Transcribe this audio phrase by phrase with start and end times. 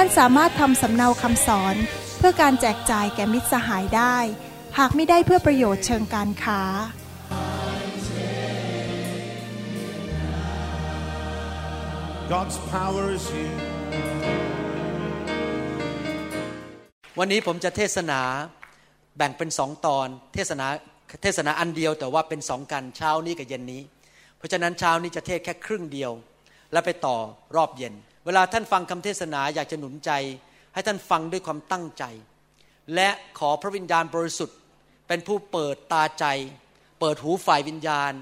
[0.00, 1.76] ท่านสามารถทำสำเนาคำสอน
[2.18, 4.16] เพื่อการแจกจ่ายแก่มิตรสหายได้
[4.78, 6.62] หากไม่ได้เพื่อประโยชน์เชิงการค้า
[12.32, 13.56] God's power is here.
[17.18, 18.20] วันนี้ผมจะเทศนา
[19.16, 20.66] แบ่งเป็นสองตอน เทศนา
[21.22, 23.82] เทศนาอันเดียวแต่ว่าเป็นสองกันเช้านี้กับเย็นนี้
[24.36, 26.12] เพราะฉะนั้นเช้านี้จะเทศแค่ครึ่งเดียว
[26.72, 27.16] แล้วไปต่อ
[27.58, 27.94] รอบเย็น
[28.28, 30.10] เวลาท่านฟังคำเทศนาอยากจะหนุนใจ
[30.74, 32.04] ให้ท่านฟังด้วยความตั้งใจ
[32.94, 34.58] และขอพระวิญญาณบริสุทธิ์
[35.08, 36.24] เป็นผู้เปิดตาใจ
[37.00, 38.12] เปิดหูฝ่ายวิญญาณ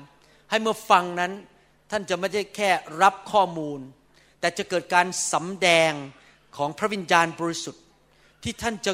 [0.51, 1.33] ให้เมื่อฟังนั้น
[1.91, 2.71] ท่านจะไม่ได้แค่
[3.03, 3.81] รับข้อมูล
[4.41, 5.93] แต่จะเกิดการสำแดง
[6.57, 7.83] ของพระวิญญาณบริสุทธิ์
[8.43, 8.93] ที่ท่านจะ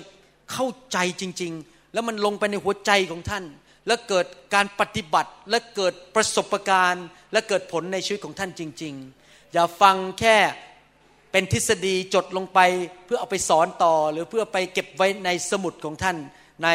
[0.53, 3.45] เข้าใจจริง ๆ แล้วมันลงไปในหัวใจของท่าน
[3.87, 10.39] และเกิดการปฏิบัติและเกิดประสบการณ์ และเกิดผลในชีวิตของท่านจริง ๆ อย่าฟังแค่
[11.33, 12.61] เป็นทฤษฎีจดลงไป
[13.05, 16.17] เพื่อเอาไปสอนต่อ หรือเพื่อไปเก็บไว้ในสมุดของท่าน
[16.65, 16.69] ใน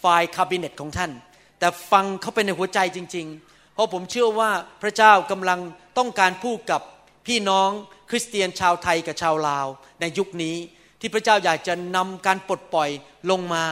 [0.00, 1.10] ไฟล์คาบิเนตของท่าน
[1.58, 4.50] แต่ฟังเข้าไปในหัวใจจริง ๆ เพราะผมเชื่อว่า
[4.82, 5.60] พระเจ้ากำลัง
[5.98, 6.80] ต้องการพูดกับ
[7.26, 7.70] พี่น้อง
[8.10, 9.66] คริสเตียนชาวไทยกับชาวลาว
[10.00, 10.56] ในยุคนี้
[11.00, 12.90] ที่พระเจ้าอยากจะนำการปลดปล่อย
[13.30, 13.64] ลงมา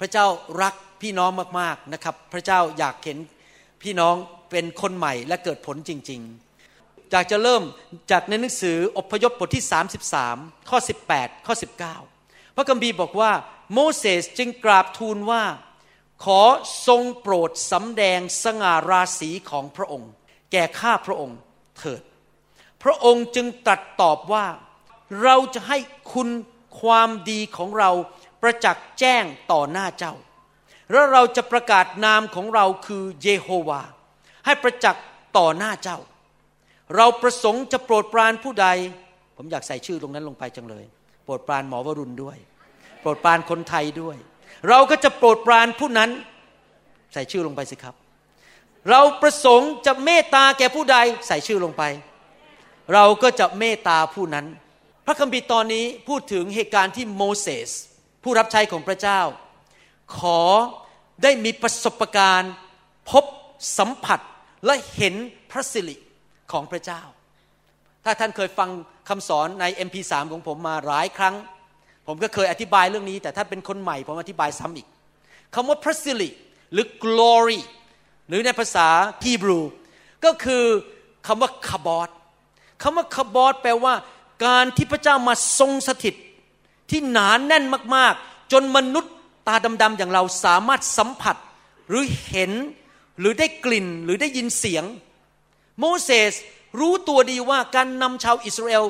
[0.00, 0.26] พระเจ้า
[0.62, 3.18] รักพี่น้องมากๆนะครับ พระเจ้าอยากเห็น
[3.82, 4.14] พี่น้อง
[4.50, 6.49] เป็นคนใหม่และเกิดผลจริง ๆ
[7.10, 7.62] อยากจะเริ่ม
[8.10, 9.64] จากในหนังสืออพยพบทที่
[10.16, 10.78] 33 ข้อ
[11.12, 11.54] 18 ข้อ
[12.04, 13.32] 19 พระคัมภีร์บอกว่า
[13.72, 15.44] โมเสสจึงกราบทูลว่า
[16.24, 16.42] ขอ
[16.86, 20.10] ทรงโปรดสำแดงสง่าราศีของพระองค์
[20.52, 21.38] แก่ข้าพระองค์
[21.78, 22.02] เถิด
[22.82, 24.46] พระองค์จึงตรัสตอบว่า
[25.22, 25.78] เราจะให้
[26.12, 26.28] คุณ
[26.80, 27.90] ความดีของเรา
[28.42, 30.14] ประจักษ์แจ้งต่อหน้าเจ้า
[30.90, 33.82] แล้วเราจะประกาศนามของเราคือเยโฮวา
[34.46, 35.04] ให้ประจักษ์
[35.36, 35.98] ต่อหน้าเจ้า
[36.96, 38.66] เราประสงค์จะโปรดปรานผู้ใด
[39.36, 40.84] ผมอยากใส่ชื่อตรงนั้นลงไปจังเลย
[41.24, 42.38] โปรดปรานหมอวรุณด้วย
[43.00, 44.16] โปรดปรานคนไทยด้วย
[44.68, 46.10] เราก็จะโปรดปรานผู้นั้น
[47.12, 47.94] ใส่ชื่อลงไปสิครับ
[48.90, 50.96] เราประสงค์จะเมตตาแก่ผู้ใด
[51.26, 51.82] ใส่ชื่อลงไป
[52.94, 54.46] เราก็จะเมตตาผู้นั้น
[55.06, 57.70] พระคัมภีร์ตอนนี้พูดถึงเหตุการณ์ที่โมเสส
[58.22, 59.20] ผู้รับใช้ของพระเจ้า
[60.16, 60.40] ขอ
[61.22, 62.52] ได้มีประสบการณ์
[63.10, 63.24] พบ
[63.78, 64.20] สัมผัส
[64.66, 65.14] และเห็น
[65.50, 65.96] พระสิริ
[66.52, 67.02] ของพระเจ้า
[68.04, 68.70] ถ้าท่านเคยฟัง
[69.08, 71.34] คำสอนใน MP3 ของผมมาหลายครั้ง
[72.06, 74.86] ผมก็เคยอธิบายเรื่องนี้ แต่ถ้าเป็นคนใหม่ผมอธิบายซ้ำอีก
[75.54, 76.30] คำว่าพระสิริ
[76.72, 77.60] หรือ glory
[78.28, 78.88] หรือในภาษา
[79.22, 79.60] ฮีบรู
[80.24, 80.64] ก็คือ
[81.26, 82.10] คำว่าคาบอส
[82.82, 83.94] คำว่าคาบอสแปลว่า
[84.46, 86.14] การที่พระเจ้ามาทรงสถิต
[86.90, 87.64] ที่หนานแน่น
[87.96, 89.12] มากๆ จนมนุษย์
[89.48, 91.36] ตาดำๆอย่างเราสามารถสัมผัส
[91.88, 92.52] หรือเห็น
[93.18, 94.84] หรือได้กลิ่นหรือได้ยินเสียง
[95.80, 96.34] โมเสส
[96.80, 98.84] รู้ตัวดีว่าการนำชาวอิสราเอล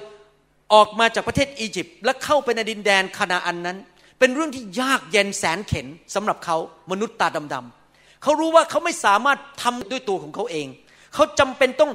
[0.75, 3.79] ออกมาจากประเทศอียิปต์และเข้าไปในดินแดนคานาอันนั้น
[4.19, 6.57] เป็นเรื่องที่ยากเย็นแสนเข็นสำหรับเขา
[6.91, 10.67] มนุษย์ตาดำๆเขารู้ว่าเขาไม่สามารถทำด้วยตัวของเขาเอง
[11.15, 11.93] เขาจำเป็นต้อง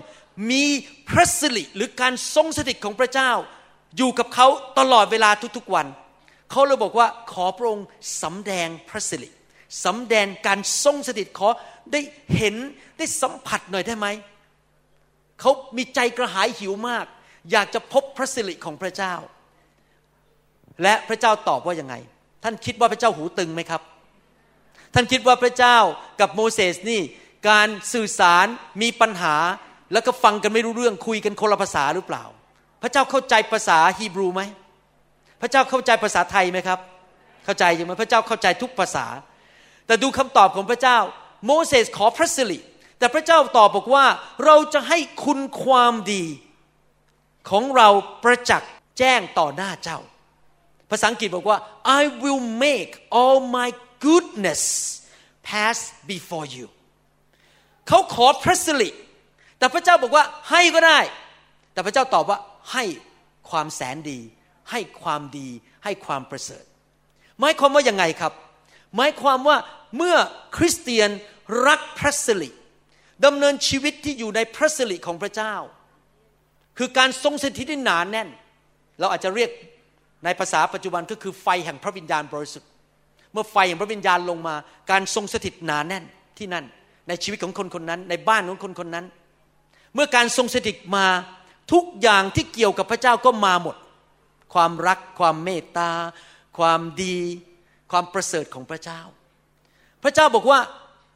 [0.51, 0.63] มี
[1.09, 3.31] พระสิริหรือการทรงสถิตของพระเจ้า
[3.97, 4.47] อยู่กับเขา
[4.79, 5.87] ตลอดเวลาทุกๆวัน
[6.51, 7.87] เขาเลยบอกว่าขอพระองค์
[8.21, 9.29] สำแดงพระสิริ
[9.85, 11.49] สำแดงการทรงสถิตขอ
[11.91, 11.99] ได้
[12.35, 12.55] เห็น
[12.97, 14.07] ได้สัมผัสหน่อยได้ไหม
[15.39, 17.05] เขามีใจกระหายหิวมาก
[17.51, 19.13] อยากจะพบพระสิริของพระเจ้า
[20.83, 21.95] และพระเจ้าตอบว่ายังไง
[22.43, 23.81] ท่านคิดว่าพระเจ้าหูตึงไหมครับ
[24.93, 25.77] ท่านคิดว่าพระเจ้า
[26.19, 27.01] กับโมเสสนี่
[27.49, 28.47] การสื่อสาร
[28.81, 29.35] มีปัญหา
[29.93, 32.23] แล้วก็ฟังกันไม่รู้เรื่องคุยกันคนละภาษาหรือเปล่า
[32.81, 34.41] พระเจ้าเข้าใจภาษาฮีบรูไหม
[35.41, 36.79] พระเจ้าเข้าใจภาษาไทยไหมครับ
[37.45, 39.05] เข้าใจใช่ไหมพระเจ้าเข้าใจทุกภาษา
[39.85, 40.97] แต่ดูคำตอบของพระเจ้า
[41.45, 42.59] โมเสสขอพระสิริ
[43.05, 44.05] แต่พระเจ้าตอบบอกว่า
[44.45, 46.23] เราจะให้คุณความดี
[47.49, 47.89] ของเรา
[48.23, 49.99] ประจักษ์แจ้งต่อหน้าเจ้า
[50.89, 51.57] ภาษาอังกฤษบอกว่า
[51.99, 53.69] I will make all my
[54.05, 54.61] goodness
[55.49, 55.77] pass
[56.11, 56.67] before you
[57.87, 58.89] เขาขอพระสิริ
[59.57, 60.99] แต่พระเจ้าบอกว่าให้ก็ได้
[61.73, 62.39] แต่พระเจ้าตอบว่า
[62.73, 62.83] ให้
[63.49, 64.19] ความแสนดี
[64.71, 65.49] ให้ความดี
[65.83, 66.65] ให้ความประเสริฐ
[67.39, 68.33] หมายความว่ายังไงครับ
[68.95, 69.57] หมายความว่า
[69.97, 70.15] เมื่อ
[70.57, 71.09] คริสเตียน
[71.67, 72.51] รักพระสิริ
[73.25, 75.53] ดำเนินชีวิตที่อยู่ในพระสิริของพระเจ้า
[76.77, 78.29] คือการทรงสถิตที่หนานแน่น
[78.99, 79.49] เราอาจจะเรียก
[80.25, 82.69] ในภาษาปัจจุบันก็คือไฟแห่งพระวิญญาณบริสุทธิ์
[83.33, 84.55] เมื่อไฟแห่งพระวิญญาณลงมา
[84.91, 86.03] การทรงสถิตหนาแน่น
[86.37, 86.65] ที่นั่น
[87.07, 89.05] ในชีวิตของคนคนนั้น ในบ้านของคนคนนั้น
[89.93, 91.05] เมื่อการทรงสถิตมา
[91.73, 93.75] ทุกอย่างที่เกี่ยวกับพระเจ้าก็มาหมด
[94.53, 95.91] ความรัก ความเมตตา
[96.57, 97.17] ความดี
[97.91, 99.01] ความประเสริฐของพระเจ้า
[100.03, 100.59] พระเจ้าบอกว่า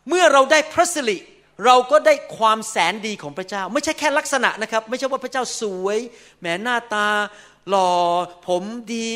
[0.10, 1.18] เมื่อเราได้พระสิริ
[1.66, 5.98] เราก็ได้ความแสนดีของพระเจ้า ไม่ใช่แค่ลักษณะนะครับ ไม่ใช่ว่าพระเจ้าสวย
[6.40, 7.08] แหมหน้าตา
[7.70, 7.92] หล่อ
[8.48, 8.64] ผม
[8.96, 9.12] ดี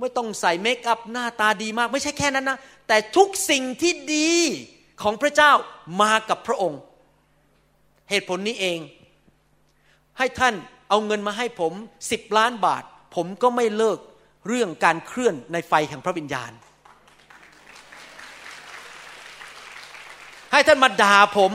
[0.00, 2.58] ไม่ต้องใส่เมคอัพหน้าตาดีมาก ไม่ใช่แค่นั้นนะ
[2.88, 4.30] แต่ทุกสิ่งที่ดี
[5.02, 5.52] ของพระเจ้า
[6.02, 6.80] มากับพระองค์
[8.10, 8.78] เหตุผลนี้เอง
[10.18, 10.54] ให้ท่าน
[10.88, 11.72] เอาเงินมาให้ผม
[12.10, 12.82] สิบล้านบาท
[13.16, 13.98] ผมก็ไม่เลิก
[14.48, 16.52] เรื่องการเคลื่อนในไฟแห่งพระวิญญาณ
[20.52, 21.52] ให้ท่านมาด่าผม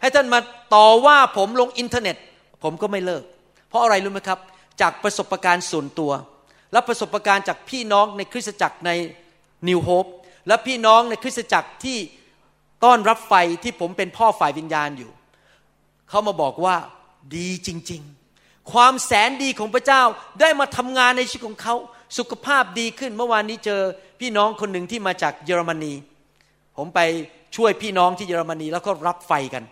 [0.00, 0.40] ให้ท่านมา
[0.74, 2.16] ต่อว่าผมลงอินเทอร์เน็ต
[2.62, 3.22] ผมก็ไม่เลิก
[3.68, 4.38] เพราะอะไรรู้ไหมครับ
[4.80, 6.12] จากประสบการณ์ส่วนตัว
[6.72, 8.90] และประสบการณ์จากพี่น้องในคริสตจักรใน
[9.68, 10.06] นิวโฮป
[10.48, 11.98] และพี่น้องในคริสตจักรที่
[12.84, 15.10] ต้อนรับไฟที่ผมเป็นพ่อฝ่ายวิญญาณอยู่
[16.08, 16.76] เขามาบอกว่า
[17.36, 18.02] ดีจริง
[18.36, 20.02] ๆ ความแสนดีของพระเจ้า
[20.40, 21.74] ได้มาทำงานในชีวิตของเขา
[22.18, 23.80] สุขภาพดีขึ้นเมื่อวานนี้เจอ
[24.20, 25.92] พี่น้องคนหนึ่งที่มาจากเยอรมนี
[26.76, 27.00] ผมไป
[27.56, 29.64] ช่วยพี่น้องที่เยอรมนีแล้วก็รับไฟกัน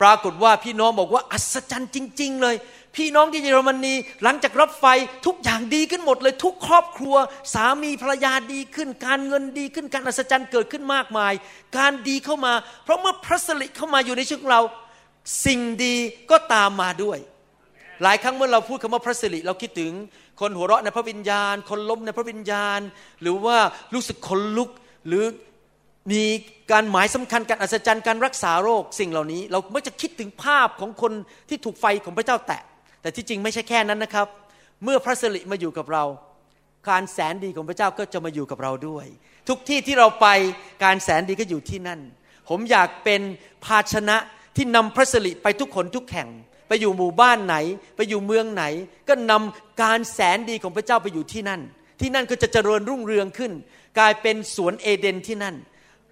[0.00, 2.56] ปรากฏว่าพี่น้องบอกว่าอัศจรรย์จริง ๆ เลย
[2.96, 4.84] พี่น้องที่เยอรมนีหลังจากรับไฟ
[5.26, 7.16] ทุกอย่างดีขึ้นหมดเลย ทุกครอบครัว
[7.54, 11.32] สามีภรรยาดีขึ้น การเงินดีขึ้นการอัศจรรย์เกิดขึ้นมากมาย
[11.76, 12.52] การดีเข้ามา
[12.84, 14.62] เพราะเมื่อพระสิริเข้ามาอยู่ในชีวิตของเรา
[15.46, 15.94] สิ่งดี
[16.30, 17.18] ก็ตามมาด้วย
[18.02, 19.92] หลายครั้งเมื่อเราพูดคำว่าพระสิริเราคิดถึง
[20.40, 22.80] คนหัวเราะในพระวิญญาณ คนล้มในพระวิญญาณ
[23.22, 23.56] หรือว่า
[23.94, 24.70] รู้สึกขนลุก
[25.06, 25.24] หรือ
[26.10, 26.22] มี
[26.72, 31.12] การหมายสำคัญการอัศจรรย์การรักษาโรคสิ่งเหล่านี้ เราไม่จะคิดถึงภาพของคน
[31.48, 32.62] ที่ถูกไฟของพระเจ้าแตะ
[33.00, 34.26] แต่ที่จริงไม่ใช่แค่นั้นนะครับ
[34.84, 36.04] เมื่อพระสิริมาอยู่กับเรา
[36.90, 39.06] การแสนดีของพระเจ้าก็จะมาอยู่กับเราด้วย
[39.48, 40.26] ทุกที่ที่เราไป
[40.84, 42.00] การแสนดีก็อยู่ที่นั่น
[42.48, 43.20] ผมอยากเป็น
[43.64, 44.16] ภาชนะ
[44.56, 46.28] ที่นำพระสิริไปทุกคนทุกแห่ง
[46.68, 47.56] ไปอยู่หมู่บ้านไหน
[47.96, 48.64] ไปอยู่เมืองไหน
[49.08, 51.60] ก็นำการแสนดีของพระเจ้าไปอยู่ที่นั่น
[52.00, 53.52] ที่นั่นก็จะเจริญรุ่งเรืองขึ้น
[53.98, 55.56] กลายเป็นสวนเอเดนที่นั่น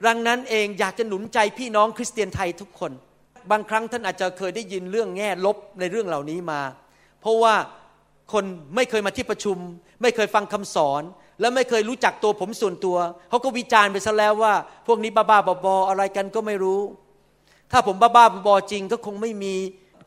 [0.07, 2.93] ดังนั้นเองอยากจะหนุนใจพี่น้องคริสเตียนไทยทุกคน
[3.51, 6.61] บางครั้งท่านอาจจะเคยได้ยินเรื่องแง่ลบในเรื่องเหล่านี้มา
[7.21, 7.55] เพราะว่า
[8.33, 8.45] คน
[8.75, 9.57] ไม่เคยมาที่ประชุม
[10.03, 11.03] ไม่เคยฟังคำสอน
[11.41, 12.97] และไม่เคยรู้จักตัวผมส่วนตัว
[13.29, 14.55] เขาก็วิจารณ์ไปซะแล้วว่า
[14.87, 16.81] พวกนี้บ้าๆบอๆอะไรกันก็ไม่รู้
[17.73, 19.55] ถ้าผมบ้าๆบอๆจริง ก็คงไม่มี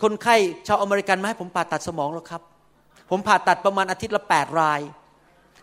[0.04, 0.36] คนไข้
[0.68, 2.42] ชาวอเมริกันมาให้ผมผ่าตัดสมองหรอกครับ
[3.10, 4.82] ผมผ่าตัดประมาณอาทิตย์ละแปดราย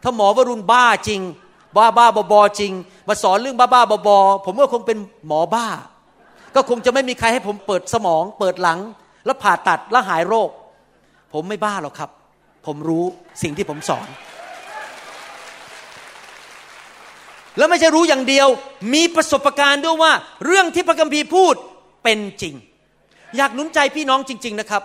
[0.03, 1.21] ถ้าหมอวรุณบ้าจริง
[1.77, 2.73] บ้าบ้าบอจริง
[3.09, 5.67] มาสอนเรื่องบ้าบ้าบอผมก็คงเป็นหมอบ้า
[6.55, 8.79] ก็คงจะไม่มีใครให้ผมเปิดสมอง เปิดหลัง
[9.27, 10.51] แล้วผ่าตัดแล้วหายโรค
[11.33, 12.11] ผมไม่บ้าหรอกครับ
[12.67, 13.05] ผมรู้
[13.43, 14.09] สิ่งที่ผมสอน
[17.59, 18.49] แล้วไม่ใช่รู้อย่างเดียว
[18.95, 20.13] มีประสบการณ์ด้วยว่า
[20.45, 21.55] เรื่องที่พระคัมภีร์พูด
[22.05, 22.55] เป็นจริง
[23.37, 24.83] อยากหนุนใจพี่น้องจริง ๆนะครับ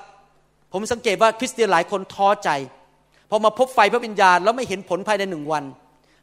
[0.74, 2.50] ผมสังเกตว่าคริสเตียนหลายคนท้อใจ
[3.30, 5.64] พอมาพบไฟพระวิญญาณแล้วไม่เห็นผลภายในหนึ่งวัน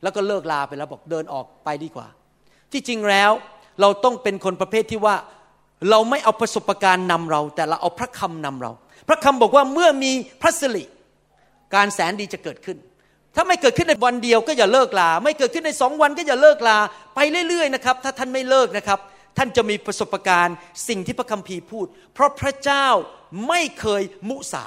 [0.02, 2.08] แล้วก็เลิกลาไปแล้วบอกเดินออกไปดีกว่า
[2.72, 3.30] ที่จริงแล้ว
[3.80, 5.16] เราต้องเป็นคนประเภทที่ว่า
[5.90, 8.72] เราไม่เอาประสบการณ์นำเรา แต่เราเอาพระคำนำเรา
[9.08, 10.12] พระคำบอกว่าเมื่อมี
[10.42, 10.84] พระสิริ
[11.74, 12.78] การแสนดีจะเกิดขึ้น
[13.34, 16.78] ถ้าไม่เกิดขึ้นในวันเดียวก็อย่าเลิกลา ไม่เกิดขึ้นในสองวันก็อย่าเลิกลา
[17.14, 18.98] ไปเรื่อยๆนะครับ ถ้าท่านไม่เลิกนะครับ
[19.38, 20.56] ท่านจะมีประสบการณ์
[20.88, 22.86] สิ่งที่พระคัมภีร์พูด เพราะพระเจ้า
[23.48, 24.64] ไม่เคยมุสา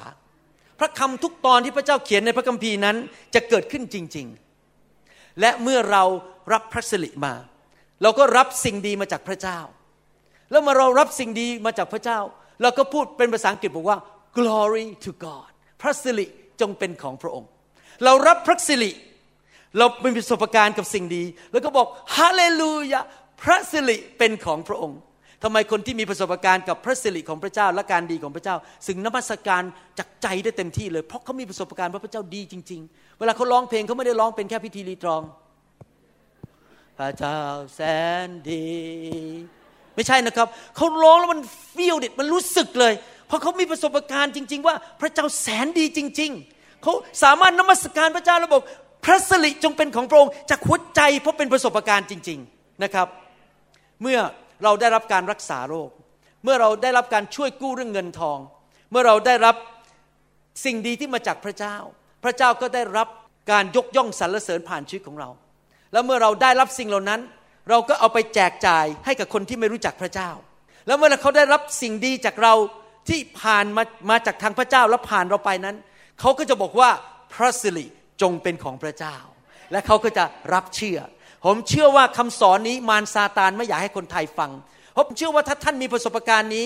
[0.80, 2.96] พระคำทุกตอนที่พระเจ้าเขียนในพระคัมภีร์นั้น
[3.36, 4.41] จะเกิดขึ้นจริง ๆ
[5.42, 6.04] และเมื่อเรา
[6.54, 7.34] รับพระสิริมา
[8.02, 9.60] เราก็รับสิ่งดีมาจากพระเจ้า
[10.52, 12.20] แล้วเมื่อเรารับสิ่งดีมาจากพระเจ้า
[12.62, 13.98] เราก็พูดเป็นภาษาอังกฤษบอกว่า
[14.38, 15.50] glory to God
[15.82, 16.26] พระสิริ
[16.62, 17.50] จงเป็นของพระองค์
[18.06, 18.92] เรารับพระสิริ
[19.78, 23.02] เราเป็นประสบการณ์กับสิ่งดี แล้วก็บอกฮาเลลูยา
[23.42, 25.00] พระสิริเป็นของพระองค์
[25.44, 28.56] ทำไมคนที่มีประสบการณ์กับพระสิริของพระเจ้าและการดีของพระเจ้า
[28.88, 29.64] สึงนมัสการ
[30.00, 35.22] จากใจได้เต็มที่เลย เพราะเขามีประสบการณ์ว่าพระเจ้าดีจริงๆ เวลาเขาร้องเพลงเขาไม่ได้ร้องเป็นแค่พิธีรีตรอง
[36.98, 37.40] พระเจ้า
[37.76, 37.82] แส
[38.26, 38.70] นดี
[39.96, 41.42] ไม่ใช่นะครับ เขาร้องแล้วมัน
[41.74, 42.94] ฟีลเดิมันรู้สึกเลย
[43.28, 48.64] เพราะเขามีประสบการณ์จริง ๆ ว่าพระเจ้าแสนดีจริง ๆ เขาสามารถนมัสการพระเจ้าแล้วบอก
[49.06, 53.08] พระสิริจงเป็นของพระองค์จากหัวใจเพราะเป็นประสบการณ์จริง ๆนะครับ
[54.02, 54.20] เมื่อ
[54.64, 55.90] เราได้รับการรักษาโรค
[56.44, 58.38] เมื่อเราได้รับการช่วยกู้เรื่องเงินทอง
[58.92, 59.56] เมื่อเราได้รับ
[60.66, 61.78] สิ่งดีที่มาจากพระเจ้า
[62.24, 63.08] พระเจ้าก็ได้รับ
[63.52, 65.30] การยกย่องสรรเสริญผ่านชีวิตของเรา
[65.92, 67.22] แล้วเมื่อเราได้รับสิ่งเหล่านั้น
[67.70, 70.30] เราก็เอาไปแจกจ่ายให้กับคนที่ไม่รู้จักพระเจ้า
[70.88, 72.54] แล้วเมื่อเขาได้รับสิ่งดีจากเรา
[73.10, 75.76] ที่ผ่านมามาจากทางพระเจ้าแล้วผ่านเราไปนั้น
[76.20, 76.90] เขาก็จะบอกว่า
[77.34, 77.86] พระสิริ
[78.22, 79.18] จงเป็นของพระเจ้า
[79.72, 81.00] และเขาก็จะรับเชื่อ
[81.46, 84.52] ผมเชื่อว่าคำสอนนี้มารซาตานไม่อยากให้คนไทยฟัง
[84.98, 86.66] ผมเชื่อว่าถ้าท่านมีประสบการณ์นี้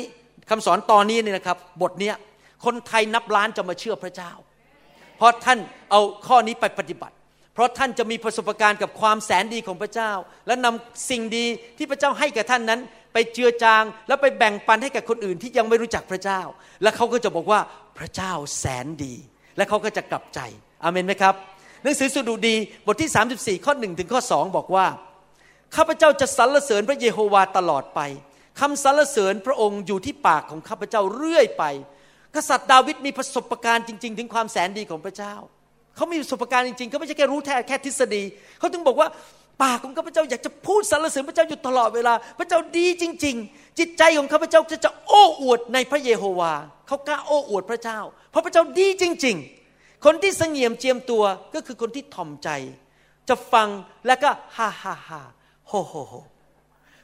[0.50, 2.16] คำสอนตอนนี้เนี่ยนะครับ บทเนี้ย
[2.66, 4.32] คนไทยนับล้านจะมาเชื่อพระเจ้า
[5.18, 5.60] เพราะท่าน
[5.92, 7.16] เอาข้อนี้ไปปฏิบัติ
[7.54, 10.12] เพราะท่านจะมีประสบการณ์กับความแสนดีของพระเจ้า
[10.48, 11.46] และนำสิ่งดี
[11.78, 12.80] ที่พระเจ้าให้กับท่านนั้น
[13.14, 16.42] ไปเจือจาง แล้วไปแบ่งปันให้กับคนอื่นที่ยังไม่รู้จักพระเจ้า
[16.84, 17.60] และเขาก็จะบอกว่า
[17.98, 19.16] พระเจ้าแสนดี
[19.58, 20.40] และเขาก็จะกลับใจ
[20.84, 21.36] อเมนไหมครับ
[21.84, 22.56] หนังสือสดูดี
[22.86, 24.86] บทที่ 34 ข้อ1ถึงข้อ2บอกว่า
[25.76, 28.00] ข้าพเจ้าจะสรรเสริญพระเยโฮวาตลอดไป
[28.60, 31.64] คำสรรเสริญพระองค์อยู่ที่ปากของข้าพเจ้าเรื่อยไป
[32.38, 35.36] กษัตริย์ดาวิดมีประสบการณ์จริง ๆ ถึงความแสนดีของพระเจ้า
[35.96, 38.24] เขามีประสบการณ์จริงๆเขาไม่ใช่แค่รู้แค่แค่ทฤษฎี
[38.60, 39.08] เขาถึงบอกว่า
[39.62, 46.54] ปากของข้าพเจ้าอยากจะพูดสรรเสริญพระเจ้าอยู่ตลอดเวลา พระเจ้าดีจริง ๆ จิตใจของข้าพเจ้าจะจะโอ้อวดในพระเยโฮวา
[46.88, 48.00] เขากล้าโอ้อวดพระเจ้า
[48.32, 49.36] เพราะพระเจ้าดีจริง
[49.70, 51.24] ๆ คนที่เสงี่ยมเจียมตัว
[51.54, 52.50] ก็คือคนที่ถ่อมใจ
[53.30, 53.68] จะฟัง
[54.08, 55.22] แล้วก็ฮ่าฮ่าฮ่า
[55.68, 56.14] โฮโฮโฮ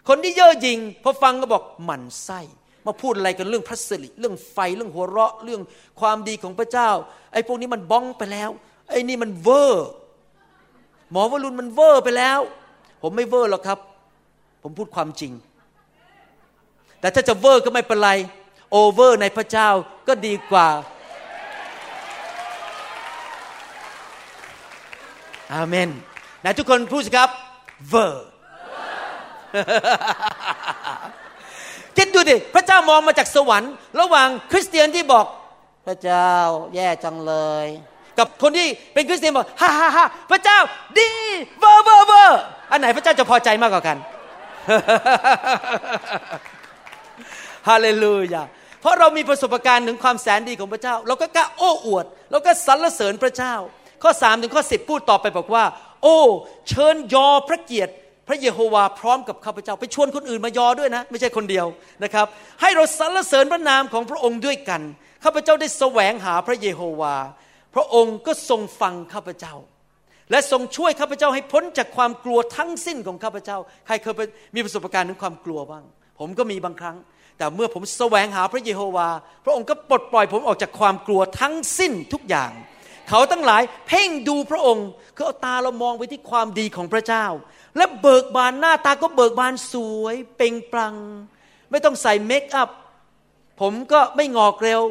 [0.07, 2.39] คนที่เย่อหยิ่งพอฟังก็บอกหมั่นไส้
[2.85, 5.61] มาพูดอะไรกันเรื่องพระสิริเรื่องไฟเรื่องหัวเราะเรื่อง
[5.99, 6.89] ความดีของพระเจ้า
[7.33, 8.49] ไอ้พวกนี้มันบ้องไปแล้ว
[8.89, 9.87] ไอ้นี่มันเวอร์
[11.11, 12.39] หมอวรุณมันเวอร์ไปแล้ว
[13.01, 13.79] ผมไม่เวอร์หรอกครับ
[14.63, 15.31] ผมพูดความจริง
[16.99, 18.11] แต่ถ้าจะเวอร์ก็ไม่เป็นไร
[18.71, 19.69] โอเวอร์ในพระเจ้า
[20.07, 20.67] ก็ดีกว่า
[25.53, 25.89] อาเมน
[26.41, 27.29] ไหมทุกคนพูดสิครับ
[27.89, 28.27] เวอร์
[32.21, 35.25] ดูดิพระเจ้ามองมาจากสวรรค์ ระหว่างคริสเตียนที่บอก
[35.87, 36.31] พระเจ้า
[36.75, 37.33] แย่จังเล
[37.65, 37.67] ย
[38.19, 40.59] กับคนที่เป็นคริสเตียนบอกฮ่าฮ่าฮ่าพระเจ้า
[40.97, 41.09] ดี
[41.59, 42.39] เวอร์เวอร์เวอร์
[42.71, 43.97] อันไหนพระเจ้าจะพอใจมากกว่ากัน
[47.69, 48.43] ฮาเลลูยา
[48.81, 53.53] เพราะเรามีประสบการณ์ถึงความแสนดีของพระเจ้า เราก็กล้าโอ้อวด เราก็สรรเสริญพระเจ้า
[54.03, 55.63] ข้อ3ถึงข้อ10 พูดต่อไปบอกว่า
[56.03, 56.17] โอ้
[56.67, 57.93] เชิญยอพระเกียรติ
[58.31, 61.65] ระเยโฮวาพร้อมกับข้าพเจ้า ไปชวนคนอื่นมายอด้วยนะ ไม่ใช่คนเดียว
[62.03, 62.27] นะครับ
[62.61, 64.81] ให้เราสรรเสริญพระนามของพระองค์ด้วยกัน
[65.23, 67.15] ข้าพเจ้าได้แสวงหาพระเยโฮวา
[67.75, 69.55] พระองค์ก็ทรงฟังข้าพเจ้า
[70.31, 74.13] และทรงช่วยข้าพเจ้าให้พ้นจากความกลัวทั้งสิ้นของข้าพเจ้า ใครเคย
[74.55, 75.83] มีประสบการณ์ถึงความกลัวบ้าง
[76.19, 76.97] ผมก็มีบางครั้ง
[77.37, 79.07] แต่เมื่อผมแสวงหาพระเยโฮวา
[79.45, 82.51] พระองค์ก็ปลดปล่อยผมออกจากความกลัวทั้งสิ้นทุกอย่าง
[83.13, 87.25] เขาทั้งหลายเพ่งดูพระองค์คือเอาตาเรามองไปที่ความดีของพระเจ้า
[87.77, 90.95] และเบิกบานหน้าตาก็เบิกบานสวยเป่งปลัง
[91.71, 92.69] ไม่ต้องใส่เมคอัพ
[93.61, 94.81] ผมก็ไม่งอกเร็ว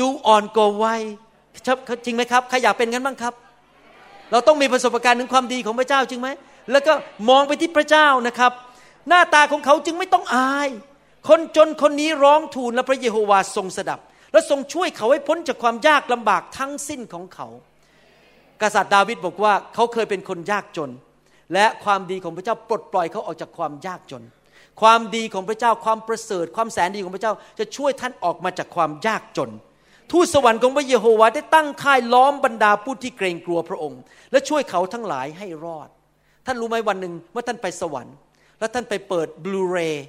[0.00, 1.02] ดูอ่อนกว่าวัย
[2.04, 3.34] จริงไหมครับใครอยากเป็นงั้นบ้างครับ
[4.30, 6.28] เราต้องมีประสบการณ์ถึงความดีของพระเจ้าจริงไหม
[6.70, 6.92] แล้วก็
[7.28, 8.52] มองไปที่พระเจ้านะครับ
[9.08, 10.68] หน้าตาของเขาจึงไม่ต้องอาย
[11.28, 14.00] คนจนคนนี้ร้องทูลและพระเยโฮวาทรงสดับ
[14.32, 17.48] และทรงช่วยเขาให้พ้นจากความยากลำบากทั้งสิ้นของเขา
[18.62, 20.90] กษัตริย์ดาวิดบอกว่าเขาเคยเป็นคนยากจน
[21.54, 24.22] และความดีของพระเจ้าปลดปล่อยเขาออกจากความยากจน
[24.80, 29.50] ความดีของพระเจ้าความประเสริฐ ความแสนดีของพระเจ้าจะช่วยท่านออกมาจากความยากจน
[30.10, 34.00] ทูตสวรรค์ของพระเยโฮวาได้ตั้งค่ายล้อมบรรดาผู้ที่เกรงกลัวพระองค์
[34.32, 35.88] และช่วยเขาทั้งหลายให้รอด
[36.46, 38.14] ท่านรู้ไหมวันหนึ่งเมื่อท่านไปสวรรค์
[38.58, 40.06] แล้วท่านไปเปิดบลูเรย์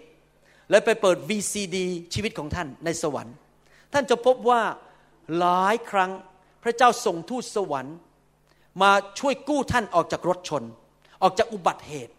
[0.69, 1.77] และไปเปิด VCD
[2.13, 3.35] ชีวิตของท่านในสวรรค์
[3.93, 4.61] ท่านจะพบว่า
[5.39, 6.11] หลายครั้ง
[6.63, 7.97] พระเจ้าส่งทูตสวรรค์
[8.81, 10.63] มาช่วยกู้ท่านออกจากรถชน
[11.23, 12.13] ออกจากอุบัติเหตุ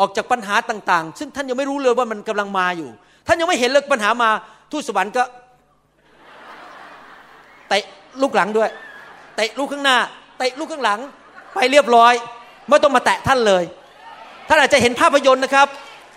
[0.00, 2.90] ออกจากปัญหาต่างๆ ซึ่งท่านยังไม่รู้เลยว่ามันกำลังมาอยู่
[3.26, 4.30] ท่านยังไม่เห็นเลยปัญหามา
[4.72, 5.22] ทูตสวรรค์ก็
[7.68, 7.84] เตะ
[8.22, 8.70] ลูกหลังด้วย
[9.36, 9.98] เตะลูกข้างหน้า
[10.38, 11.00] เตะลูกข้างหลัง
[11.54, 12.12] ไปเรียบร้อย
[12.68, 13.64] ไม่ต้องมาแตะท่านเลย
[14.48, 15.68] ท่านอาจจะเห็นภาพยนตร์นะครับ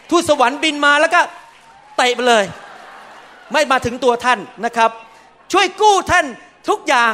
[0.10, 1.22] ทูตสวรรค์บินมาแล้วก็
[1.98, 2.44] เตะไปเลย
[3.54, 4.92] ไม่มาถึงตัวท่านนะครับ
[5.54, 6.26] ช่วยกู้ท่าน
[6.70, 7.14] ทุกอย่าง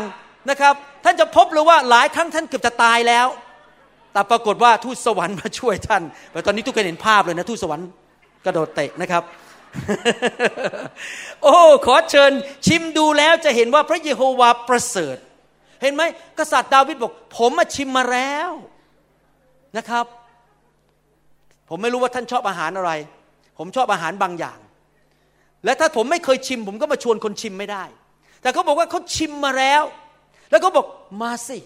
[0.49, 0.73] นะครับ
[1.03, 3.27] ท่านจะพบเลยว่าหลายครั้งท่านเกือบจะตายแล้ว
[4.13, 7.87] แต่ปรากฏว่าทูตสวรรค์มาช่วยท่านแต่ตอนนี้ทุกคนเห็นภาพเลยนะทูตสวรรค์
[8.45, 9.23] กระโดดเตะนะครับ
[11.43, 12.31] โอ้ขอเชิญ
[12.65, 15.17] ชิมดูแล้วจะเห็นว่าพระเยโฮวาประเสริฐ
[15.81, 16.03] เห็นไหม
[16.39, 18.51] กษัตริย์ดาวิดบอก ผมมาชิมมาแล้ว
[19.77, 20.05] นะครับ
[21.69, 22.91] ผมไม่รู้ว่าท่านชอบอาหารอะไร
[23.57, 24.59] ผมชอบอาหารบางอย่าง
[25.65, 27.83] และถ้าผมไม่เคยชิม ผมก็มาชวนคนชิมไม่ได้
[28.41, 29.83] แต่เขาบอกว่าเขาชิมมาแล้ว
[30.49, 30.85] แล้วเขาบอก
[31.21, 31.59] มาสิ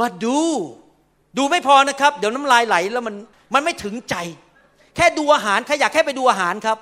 [0.00, 0.40] มาดู
[1.38, 3.14] ดูไม่พอนะครับ เดี๋ยวน้ำลายไหลแล้วมัน
[3.54, 4.16] มันไม่ถึงใจ
[4.96, 6.78] แค่ดูอาหารใครอยากแค่ไปดูอาหารครับ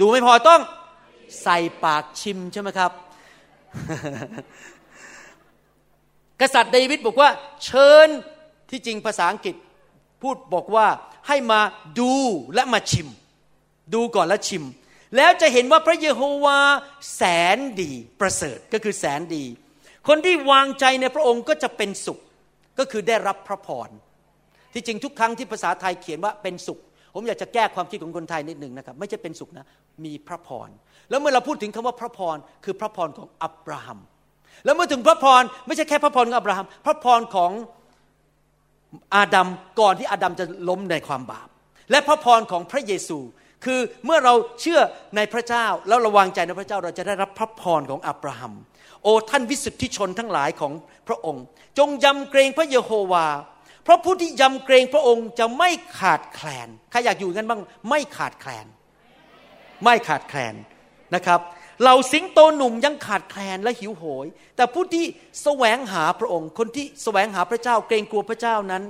[0.00, 0.60] ดูไม่พอต้อง
[1.42, 2.92] ใส่ปากชิมใช่ไหมครับ
[6.40, 7.30] กษัตริย์เดวิดบอกว่า
[7.64, 8.08] เชิญ
[8.70, 9.54] ที่จริงภาษาอังกฤษ
[10.22, 10.86] พูดบอกว่า
[11.28, 11.60] ให้มา
[12.00, 12.12] ดู
[12.54, 13.08] และมาชิม
[13.94, 14.64] ดูก่อนแล้วชิม
[15.16, 16.58] แล้วจะเห็นว่าพระเยโฮวา
[17.14, 17.22] แส
[17.56, 19.44] นดีประเสริฐก็คือแสนดี
[20.08, 22.18] คนที่วางใจในพระองค์ก็จะเป็นสุข
[22.78, 23.88] ก็คือได้รับพระพร
[24.74, 26.78] ที่จริงทุกครั้งที่ภาษาไทยเขียนว่าเป็นสุข
[27.14, 29.66] ผมอยากจะแก้ความคิดของคนไทยนิดหนึ่งนะครับ ไม่ใช่เป็นสุขนะ
[30.04, 30.68] มีพระพร
[31.10, 33.98] แล้วเมื่อเราพูดถึงคำว่าพระพรคือพระพรของอับราฮัม
[34.64, 37.50] แล้วเมื่อถึงพระพรไม่ใช่แค่พระพรของอับราฮัมพระพรของ
[39.14, 39.48] อาดัม
[39.80, 41.48] ก่อนที่อาดัมจะล้มในความบาป
[41.90, 43.18] และพระพรของพระเยซู
[43.64, 44.80] คือเมื่อเราเชื่อ
[45.16, 48.54] ในพระเจ้าแล้วระวางใจในพระเจ้าเราจะได้รับพระพรของอับราฮัม
[49.02, 50.72] โอ้ท่านวิสุทธิชนทั้งหลายของ
[51.08, 51.44] พระองค์
[51.78, 53.26] จงยำเกรงพระเยโฮวา
[53.84, 58.66] เพราะผู้ที่ยำเกรงพระองค์จะไม่ขาดแคลนใครอยากอยู่กันบ้างไม่ขาดแคลน
[59.84, 60.54] ไม่ขาดแคลน
[61.14, 61.40] นะครับ
[61.84, 65.04] เราสิงโตหนุ่มยังขาดแคลนและหิวโหย แต่ผู้ที่
[65.42, 68.82] แสวงหาพระองค์ คนที่แสวงหาพระเจ้าเกรงกลัวพระเจ้านั้น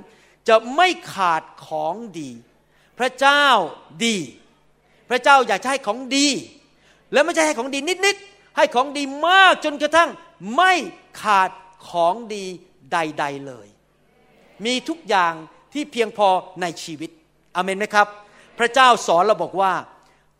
[0.47, 2.31] จะไม่ขาดของดี
[2.99, 3.45] พระเจ้า
[4.05, 4.17] ดี
[5.09, 6.27] พระเจ้าอยากจะให้ของดี
[7.13, 10.09] และไม่ใช่ให้ของดีนิดๆให้ของดีมากจนกระทั่ง
[10.55, 10.73] ไม่
[11.21, 11.49] ขาด
[11.89, 12.45] ของดี
[12.91, 13.67] ใด ๆเลย
[14.65, 15.33] มีทุกอย่าง
[15.73, 16.27] ที่เพียงพอ
[16.61, 17.09] ในชีวิต
[17.55, 18.07] อเมนไหมครับ
[18.59, 19.73] พระเจ้าสอนเราบอกว่า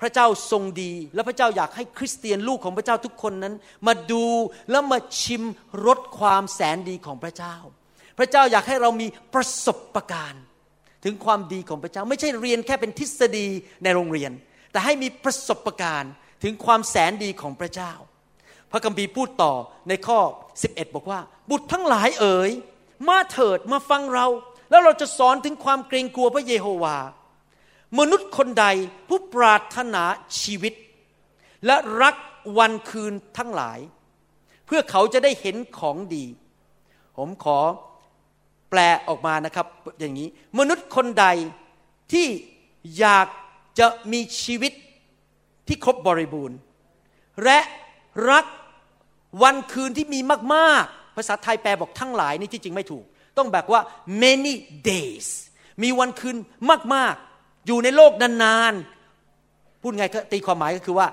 [0.02, 3.54] พระเจ้าทรงดี และพระเจ้าอยากให้คริสเตียนลูกของพระเจ้าทุกคนนั้น
[3.88, 4.26] มาดู
[4.72, 5.44] แล้วมาชิม
[5.86, 7.56] รสความแสนดีของพระเจ้า
[8.18, 10.44] พระเจ้าอยากให้เรามีประสบะการณ์
[11.04, 13.48] ถึงความดีของพระเจ้า ไม่ใช่เรียนแค่เป็นทฤษฎี
[13.84, 14.32] ในโรงเรียน
[14.72, 17.94] แต่ให้มีประสบะการณ์ถึงความแสนดีของพระเจ้า
[18.72, 19.54] พระคัมภีร์พูดต่อ
[19.90, 20.20] ในข้อ
[20.62, 22.52] 11 บอกว่า บุตรทั้งหลายเอ๋ย
[23.08, 24.28] มาเถิดมาฟังเรา
[24.70, 26.98] แล้วเราจะสอนถึงความเกรงกลัวพระเยโฮวา
[28.00, 28.66] มนุษย์คนใด
[29.08, 30.04] ผู้ปรารถนา
[30.42, 30.74] ชีวิต
[31.66, 32.16] และรัก
[32.58, 33.80] วันคืนทั้งหลาย
[34.66, 36.26] เพื่อเขาจะได้เห็นของดี
[37.18, 37.60] ผมขอ
[38.70, 39.68] แปลออกมานะครับ
[40.00, 40.28] อย่างนี้
[40.60, 41.26] มนุษย์คนใด
[42.12, 42.28] ที่
[43.00, 43.28] อยาก
[43.80, 44.74] จะมีชีวิต
[45.68, 46.58] ที่ครบบริบูรณ์
[47.44, 47.60] และ
[48.32, 48.46] รัก
[49.44, 50.20] วันคืนที่มี
[50.54, 53.06] มากๆ ภาษาไทยแปลบอกทั้งหลายนี่ที่จริงไม่ถูก
[53.38, 53.82] ต้องแบบว่า
[54.24, 54.54] many
[54.90, 55.28] days
[55.84, 56.36] มีวันคืน
[56.94, 61.08] มากๆ อยู่ในโลกนานๆ พูดไงก็ตีความหมายก็คือว่า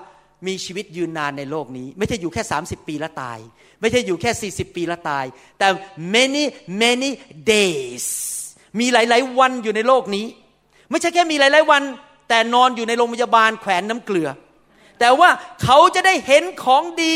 [0.47, 3.39] มีชีวิตยืนนานในโลกนี้ ไม่ใช่อยู่แค่ 30 ปีแล้วตาย
[3.81, 5.25] ไม่ใช่อยู่แค่ 40 ปีแล้วตาย
[5.59, 5.67] แต่
[6.15, 6.43] many
[6.83, 7.09] many
[7.53, 8.05] days
[8.79, 10.25] มีหลาย ๆ วันอยู่ในโลกนี้
[10.89, 11.83] ไม่ใช่แค่มีหลาย ๆ วัน
[12.29, 14.29] แต่นอนอยู่ในโรงพยาบาลแขวนน้ำเกลือ
[14.99, 15.29] แต่ว่า
[15.63, 17.13] เขาจะได้เห็นของดี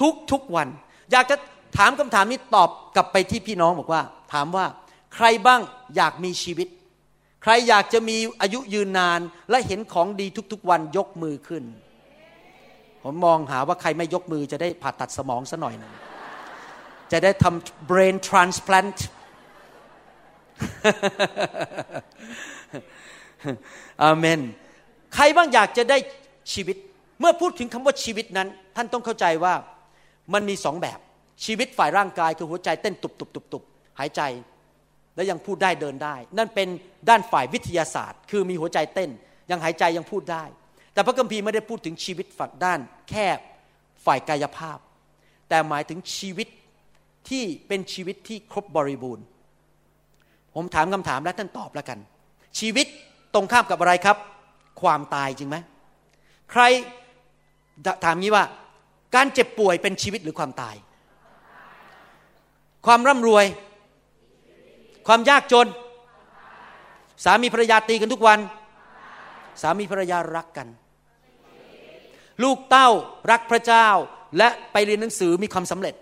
[0.00, 0.68] ทุกทุกวัน
[1.12, 1.36] อยากจะ
[1.76, 4.66] ถามคำถามนี้ตอบกลับไปที่พี่น้องบอกว่า ถามว่า
[5.14, 5.60] ใครบ้าง
[5.96, 6.68] อยากมีชีวิต
[7.42, 11.64] ใครอยากจะมีอายุยืนนาน และเห็นของดีทุกๆวันยกมือขึ้น
[13.02, 15.92] ผมมองหาว่าใครไม่ยกมือจะได้ผ่าตัดสมองซะหน่อยหนึ่ง
[17.12, 18.98] จะได้ทำ brain transplant
[24.02, 24.40] อาเมน
[25.14, 25.98] ใครบ้างอยากจะได้
[26.52, 26.76] ชีวิต
[27.20, 29.54] เมื่อพูดถึงคำว่าชีวิตนั้น ท่านต้องเข้าใจว่า
[30.32, 30.98] มันมีสองแบบ
[31.44, 34.20] ชีวิตฝ่ายร่างกายคือหัวใจเต้นตุบๆๆหายใจ
[35.14, 36.68] และยังพูดได้เดินได้ นั่นเป็น
[37.08, 39.10] ด้านฝ่ายวิทยาศาสตร์ คือมีหัวใจเต้น
[39.50, 40.44] ยังหายใจยังพูดได้
[40.92, 43.38] แต่พระคัมภีร์ไม่ได้พูดถึงชีวิตฝักด้าน แคบ
[44.06, 44.78] ฝ่ายกายภาพ
[45.48, 46.48] แต่หมายถึงชีวิต
[47.28, 49.24] ที่เป็นชีวิตที่ครบบริบูรณ์
[50.54, 51.98] ผมถามคำถามและท่านตอบแล้วกัน
[52.60, 52.86] ชีวิต
[53.34, 54.16] ตรงข้ามกับอะไรครับ
[54.82, 55.56] ความตายจริงไหม
[56.52, 56.62] ใคร
[58.04, 58.44] ถามงี้ว่า
[59.14, 60.74] การเจ็บป่วยเป็นชีวิตหรือความตาย
[62.86, 63.44] ความร่ำรวย
[65.06, 65.66] ความยากจน
[67.24, 68.38] สามีภรรยาตีกันทุกวัน
[69.62, 70.68] สามีภรรยารักกัน
[72.42, 72.88] ลูกเต้า
[73.30, 73.88] รักพระเจ้า
[74.38, 75.94] และไปเรียนหนังสือมีความสำเร็จ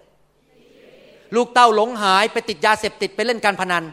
[1.37, 3.85] ลูกเต้าหลงหายไปติดยาเสพติดไปเล่นการพนัน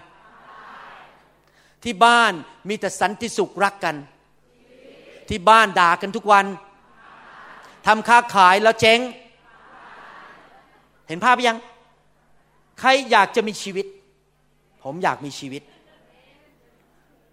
[1.83, 2.33] ที่บ้าน
[2.69, 3.95] มีแต่สันติสุขรักกัน
[5.29, 6.45] ที่บ้านด่ากันทุกวัน
[7.87, 8.99] ทำค้าขายแล้วเจ๊ง
[11.07, 11.57] เห็นภาพยัง
[12.79, 13.85] ใครอยากจะมีชีวิต
[14.83, 15.63] ผมอยากมีชีวิต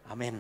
[0.09, 0.37] อเมน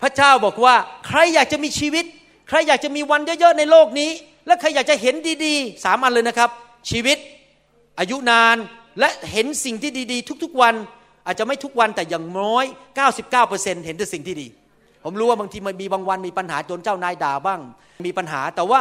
[0.00, 0.74] พระเจ้าบอกว่า
[1.06, 2.04] ใครอยากจะมีชีวิต
[2.48, 4.10] ใครอยากจะมีวันเยอะๆในโลกนี้
[4.46, 5.14] และใครอยากจะเห็น
[5.44, 6.50] ดีๆสามอันเลยนะครับ
[6.90, 7.18] ชีวิต
[7.98, 8.56] อายุนาน
[8.98, 10.74] และเห็นสิ่งที่ดี ๆ ทุก ๆวัน
[11.26, 12.64] อาจจะไม่ทุกวันแต่อย่างน้อย
[13.24, 14.48] 99%เห็นแต่สิ่งที่ดี
[15.04, 17.60] ผมรู้ว่าบางทีมันมีบางวันมีปัญหาจนเจ้านายด่าบ้าง
[18.06, 18.80] มีปัญหาแต่ว่า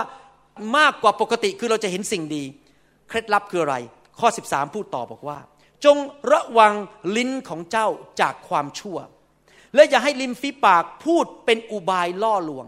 [0.77, 2.43] มากกว่าปกติคือเราจะเห็นสิ่งดี
[3.07, 3.75] เคล็ดลับคืออะไร
[4.19, 5.37] ข้อ 13 พูดต่อบอกว่า
[5.85, 5.97] จง
[6.31, 6.73] ระวัง
[7.15, 7.87] ลิ้นของเจ้า
[8.21, 8.97] จากความชั่ว
[9.75, 12.67] และอย่าให้ลิ้นฝีปากพูดเป็นอุบายล่อลวง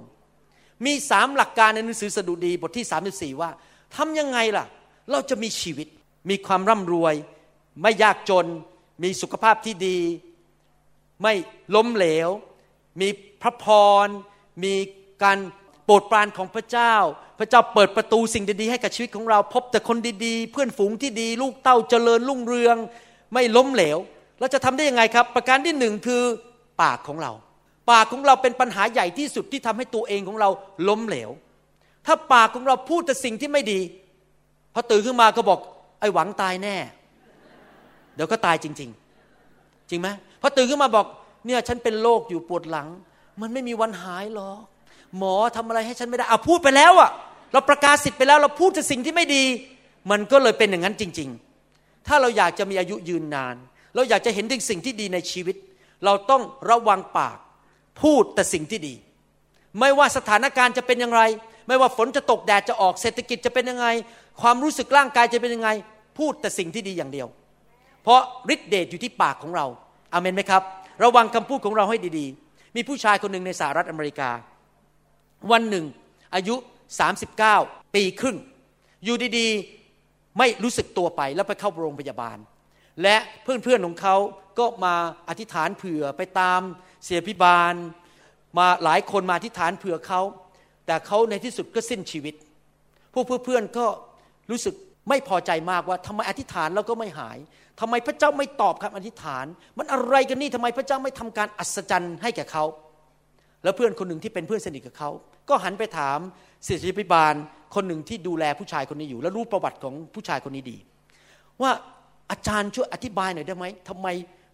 [0.85, 2.85] มีสามหลักการในหนังสือสดุดีบทที่
[3.33, 3.49] 34 ว่า
[3.95, 4.65] ทำยังไงล่ะ
[5.11, 5.87] เราจะมีชีวิต
[6.29, 7.13] มีความร่ำรวย
[7.81, 8.45] ไม่ยากจน
[9.03, 9.99] มีสุขภาพที่ดี
[11.21, 11.33] ไม่
[11.75, 12.29] ล้มเหลว
[13.01, 13.09] มี
[13.41, 13.65] พระพ
[14.05, 14.07] ร
[14.63, 14.73] มี
[15.23, 15.37] การ
[15.85, 16.95] โปรดปรานของพระเจ้า
[17.39, 22.77] พระเจ้าเปิดประตูสิ่งดีๆให้กับชีวิตของเรา พบแต่คนดีๆ เพื่อนฝูงที่ดี ลูกเต้าเจริญรุ่งเรือง
[23.33, 23.97] ไม่ล้มเหลว
[24.39, 26.23] เราจะทำได้ยังไงครับ ประการที่หนึ่งคือ
[26.81, 27.31] ปากของเรา
[27.91, 30.49] ปากของเราเป็นปัญหาใหญ่ที่สุดที่ทำให้ตัวเองของเรา
[30.87, 31.29] ล้มเหลว
[32.05, 33.79] ถ้าปากของเราพูดแต่สิ่งที่ไม่ดี
[34.73, 35.59] พอตื่นขึ้นมาก็บอก
[35.99, 36.75] ไอ้หวังตายแน่
[38.15, 38.89] เดี๋ยวก็ตายจริง
[39.39, 40.07] ๆ จริงไหม
[40.41, 41.05] พอตื่นขึ้นมาบอก
[41.45, 42.87] เนี่ยฉันเป็นโรคอยู่ปวดหลัง
[43.41, 44.59] มันไม่มีวันหายหรอก
[45.17, 47.09] หมอทำอะไรให้ฉันไม่ได้อะพูดไปแล้วอะ
[47.53, 49.43] เราประกาศสิทธิ์ไปแล้ว เราพูดแต่สิ่งที่ไม่ดี
[50.11, 51.29] มันก็เลยเป็นอย่างนั้นจริง
[51.67, 53.55] ๆ ถ้าเราอยากจะมีอายุยืนนาน
[53.95, 55.55] เราอยากจะเห็นถึงสิ่งที่ดีในชีวิต
[56.05, 57.37] เราต้องระวังปาก
[58.01, 58.95] พูดแต่สิ่งที่ดี
[59.79, 61.21] ไม่ว่าสถานการณ์จะเป็นอย่างไร
[61.67, 63.87] ไม่ว่าฝนจะตกแดดจะออกเศรษฐกิจจะเป็นยังไง
[64.41, 65.69] ความรู้สึกร่างกายจะเป็นยังไง
[66.17, 67.27] พูดแต่สิ่งที่ดีอย่างเดียว
[68.03, 68.21] เพราะ
[68.53, 69.65] ฤทธิเดชอยู่ที่ปากของเรา
[70.13, 70.63] อาเมนไหมครับ
[71.03, 74.29] ระวังคำพูดของเราให้ดีๆ มีผู้ชายคนหนึ่งในสหรัฐอเมริกา
[75.51, 75.85] วันหนึ่ง
[76.35, 76.55] อายุ
[77.25, 78.37] 39 ปีครึ่ง
[79.03, 82.37] อยู่ดีๆไม่รู้สึกตัวไปแล้วไปเข้าโรงพยาบาล
[83.01, 84.15] และเพื่อนๆของเขา
[84.59, 84.95] ก็มา
[85.29, 86.61] อธิษฐานเผื่อไปตาม
[87.05, 87.73] เสียพิบาล
[88.57, 90.21] มาหลายคนมาอธิษฐานเผื่อเขา
[90.85, 92.35] แต่เขาในที่สุดก็สิ้นชีวิต
[93.13, 93.85] พวกเพื่อนๆก็
[94.51, 94.75] รู้สึก
[95.09, 97.37] ไม่พอใจมากว่าทำไมอธิษฐานแล้วก็ไม่หาย
[97.79, 99.45] ทำไมพระเจ้าไม่ตอบคำอธิษฐาน
[99.77, 102.63] มันอะไรกันนี่ทำไมพระเจ้าไม่ทำการอัศจรรย์ให้แก่เขา
[103.63, 105.09] แล้วเพื่อนคนหนึ่งที่เป็นเพื่อนสนิทกับเขา
[105.49, 106.19] ก็หันไปถาม
[106.63, 107.33] เสียชีพิบาล
[107.75, 110.77] คนหนึ่งที่ดูแลผู้ชายคนนี้อยู่ แล้วรู้ประวัติของผู้ชายคนนี้ดี
[111.61, 111.71] ว่า
[112.31, 114.07] อาจารย์ช่วยอธิบายหน่อยได้ไหมทำไม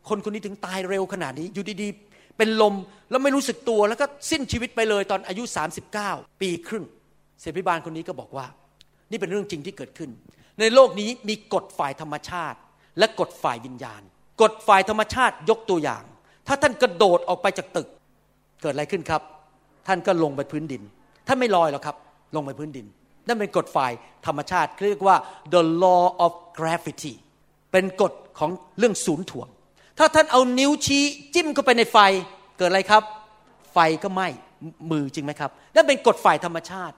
[0.09, 2.75] คนคนนี้ถึงตายเร็วขนาดนี้อยู่ดีๆ เป็นลม
[3.09, 5.43] แล้วไม่รู้สึกตัวแล้วก็สิ้นชีวิตไปเลยตอนอายุ
[5.95, 6.85] 39 ปีครึ่ง
[7.39, 8.45] เสียพิบาลคนนี้ก็บอกว่า
[9.11, 10.09] นี่เป็นเรื่องจริงที่เกิดขึ้น
[10.59, 12.57] ในโลกนี้มีกฎฝ่ายธรรมชาติ
[12.97, 14.01] และกฎฝ่ายวิญญาณ
[14.41, 16.03] กฎฝ่ายธรรมชาติยกตัวอย่าง
[16.47, 17.87] ถ้าท่านกระโดดออกไปจากตึก
[18.61, 19.21] เกิดอะไรขึ้นครับ
[19.87, 20.81] ท่านก็ลงไปพื้นดิน
[21.27, 21.95] ท่านไม่ลอยหรอกครับ
[22.35, 22.85] ลงไปพื้นดิน
[23.27, 23.91] นั่นเป็นกฎฝ่าย
[24.27, 25.15] ธรรมชาติเรียกว่า
[25.53, 27.13] the law of gravity
[27.71, 29.47] เป็นกฎของเรื่องศูนย์ถ่วง
[29.99, 31.97] ถ้าท่านเอานิ้วชี้จิ้มเข้าไปในไฟ
[32.57, 33.03] เกิดอะไรครับ
[33.73, 34.27] ไฟก็ไหม้
[34.91, 36.95] มือจริงไหมครับนั่นเป็นกฎฝ่ายธรรมชาติ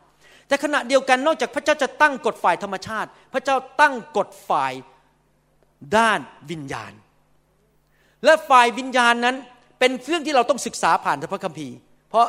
[0.47, 4.71] แต่ขณะเดียวกันนอกจากพระเจ้าจะตั้งกฎฝ่ายธรรมชาติ พระเจ้าตั้งกฎฝ่าย
[5.97, 6.19] ด้าน
[6.51, 6.93] วิญญาณ
[8.25, 9.35] และฝ่ายวิญญาณนั้น
[9.79, 11.75] เป็นเรื่องที่เราต้องศึกษาผ่านพระคัมภีร์
[12.09, 12.25] เพราะ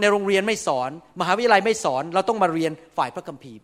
[0.00, 3.58] ในโรงเรียนไม่สอน มหาวิทยาลัยไม่สอน เราต้องมาเรียนฝ่ายพระคัมภีร์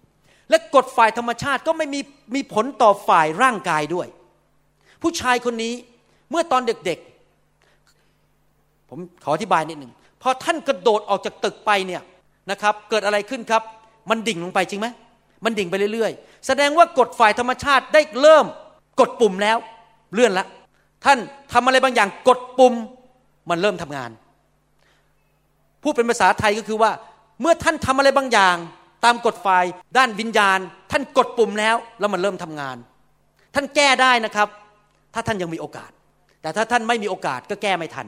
[0.50, 2.00] และกฎฝ่ายธรรมชาติก็ไม่มี
[2.34, 4.08] มีผลต่อฝ่ายร่างกายด้วย
[5.02, 5.74] ผู้ชายคนนี้
[6.30, 12.02] เมื่อตอนเด็กๆ ผมขออธิบายนิดหนึ่งพอท่านกระโดดออกจากตึกไปเนี่ย
[12.50, 13.62] นะครับ เกิดอะไรขึ้นครับ
[14.10, 14.86] มันดิ่งลงไปจริงไหม
[15.44, 18.46] มันดิ่งไปเรื่อยๆ แสดงว่ากฎฝ่ายธรรมชาติได้เริ่ม
[19.00, 19.58] กดปุ่มแล้ว
[20.14, 20.46] เลื่อนละ
[21.04, 21.18] ท่าน
[21.52, 22.74] ทำอะไรบางอย่างกดปุ่ม
[23.50, 24.10] มันเริ่มทำงาน
[25.82, 26.90] พูดเป็นภาษาไทยก็คือว่า
[27.40, 28.56] เมื่อท่านทำอะไรบางอย่าง
[29.04, 29.64] ตามกฎฝ่าย
[29.96, 30.58] ด้านวิญญาณ
[30.90, 32.76] ท่านกดปุ่มแล้วแล้วมันเริ่มทำงาน
[33.54, 34.48] ท่านแก้ได้นะครับ
[35.14, 35.90] ถ้าท่านยังมีโอกาส
[36.42, 38.06] แต่ถ้าท่านไม่มีโอกาสก็แก้ไม่ทัน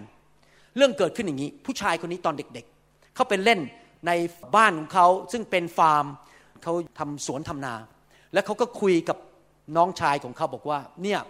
[0.76, 3.61] เรื่องเกิดขึ้นอย่างนี้ ผู้ชายคนนี้ตอนเด็กๆเขาเป็นเล่น
[4.07, 4.11] ใน
[4.57, 6.05] บ้านของเขาซึ่งเป็นฟาร์ม
[6.62, 7.74] เขาทำสวนทำนา
[8.33, 9.16] แล้วเขาก็คุยกับ
[9.76, 11.20] น้องชายของเขาบอกว่า เนี่ย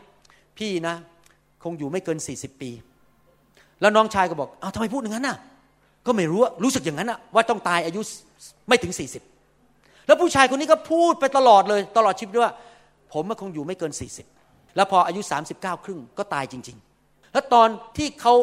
[0.58, 0.94] พี่นะ
[1.62, 2.70] คงอยู่ไม่เกิน 40 ปี
[3.80, 5.38] แล้วน้องชายก็บอกอ้าวทำไมพูดอย่างนั้นน่ะ
[6.06, 8.00] ก็ไม่รู้รู้สึกอย่างนั้นน่ะว่าต้องตายอายุ
[8.68, 8.92] ไม่ถึง
[9.48, 12.52] 40 แล้วผู้ชายคนนี้ก็พูดไปตลอดเลย ตลอดชีวิตว่า
[13.12, 13.92] ผมมันคงอยู่ไม่เกิน
[14.34, 15.20] 40 แล้วพออายุ
[15.52, 18.34] 39 ครึ่งก็ตายจริง ๆ แล้วตอนที่เขา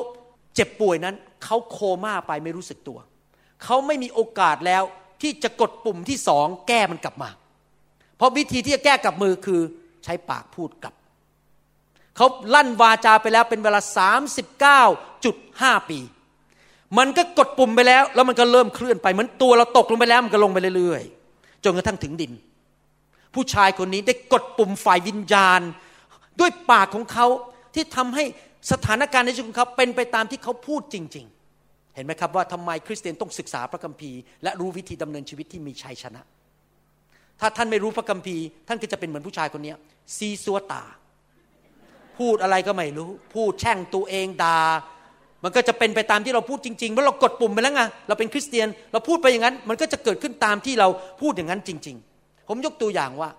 [0.56, 2.98] เจ็บป่วยนั้นเขาโคม่าไปไม่รู้สึกตัว
[3.64, 4.84] เขาไม่มีโอกาสแล้ว
[5.22, 7.30] ที่จะกดปุ่มที่สองแก้มันกลับมา
[8.18, 9.62] เพราะวิธีที่จะแก้กับมือคือ
[10.04, 10.94] ใช้ปากพูดกับ
[12.16, 13.80] เขาลั่นวาจาไปแล้วเป็นเวลา
[15.80, 16.00] 39.5 ปี
[16.98, 22.32] มันก็กดปุ่มไปแล้ว แล้วมันก็เริ่มเคลื่อนไป เหมือนตัวเราตกลงไปแล้วมันก็ลงไปเรื่อยๆ จนกระทั่งถึงดิน
[23.36, 25.62] ผู้ชายคนนี้ได้กดปุ่มฝ่ายวิญญาณ
[26.40, 27.28] ด้วยปากของเขา
[27.74, 28.24] ที่ทำให้
[28.72, 31.26] สถานการณ์ในชีวิตของเขาเป็นไปตามที่เขาพูดจริง
[31.60, 36.22] ๆ เห็นไหมครับว่าทำไมคริสเตียนต้องศึกษาพระคัมภีร์และรู้วิธีดำเนินชีวิตที่มีชัยชนะ
[37.42, 39.74] ถ้าท่านไม่รู้พระคัมภีร์ ท่านก็จะเป็นเหมือนผู้ชายคนนี้
[40.18, 40.84] ซีซัวตา
[42.20, 44.58] พูดอะไรก็ไม่รู้ พูดแช่งตัวเองดา่า
[45.44, 50.88] มันก็จะเป็นไปตามที่เราพูดจริงๆเพราะเรากดปุ่มไปแล้วไงเราเป็นคริสเตียน เราพูดไปอย่างนั้น มันก็จะเกิดขึ้นตามที่เรา
[51.22, 53.30] พูดอย่างนั้นจริง ๆ ผมยกตัวอย่างว่า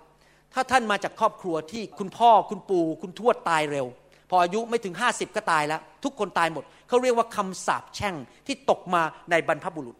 [0.54, 3.86] ถ้าท่านมาจากครอบครัวที่คุณพ่อคุณปู่คุณทวดตายเร็ว
[4.30, 8.14] พออายุไม่ถึงห้าสิบก็ตายแล้ว ทุกคนตายหมดเขาเรียกว่าคำสาปแช่ง
[8.46, 9.96] ที่ตกมาในบรรพบุรุษ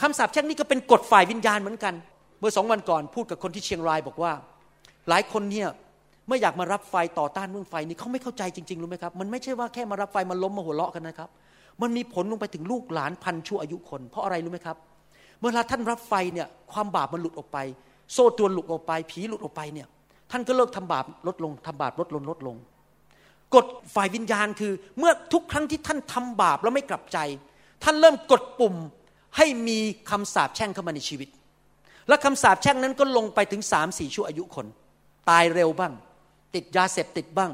[0.00, 1.94] คำสาปแช่งนี่ก็เป็นกฎฝ่ายวิญญาณเหมือนกัน
[2.40, 4.32] เมื่อสองวันก่อนพูดกับคนที่เชียงรายบอกว่า
[5.08, 5.68] หลายคนเนี่ย
[6.28, 11.28] ไม่อยากมารับไฟต่อต้านเรื่องไฟนี่เขาไม่เข้าใจจริงๆรู้ไหมครับ มันไม่ใช่ว่าแค่มารับไฟมาล้มมาหัวเราะกันนะครับ
[11.82, 14.76] มันมีผลลงไปถึงลูกหลานพันชั่วอายุคน เพราะอะไรรู้ไหมครับ
[15.40, 17.58] เมื่อท่านรับไฟเนี่ยความบาปมันหลุดออกไป
[18.12, 19.86] โซ่ตรวหลุดออกไป ผีหลุดออกไปเนี่ย
[20.30, 22.56] ท่านก็เลิกทำบาปลดลงทำบาปลดลงลดลง
[23.54, 27.18] กฎฝ่ายวิญญาณคือ เมื่อทุกครั้งที่ท่านทำบาปแล้วไม่กลับใจ
[27.84, 28.74] ท่านเริ่มกดปุ่ม
[29.36, 29.78] ให้มี
[30.10, 31.28] คำสาปแช่งเข้ามาในชีวิต
[32.08, 34.66] และคำสาปแช่งนั้นก็ลงไปถึงสามสี่ชั่วอายุคน
[35.30, 35.92] ตายเร็วบ้าง
[36.54, 37.52] ติดยาเสพติดบ้าง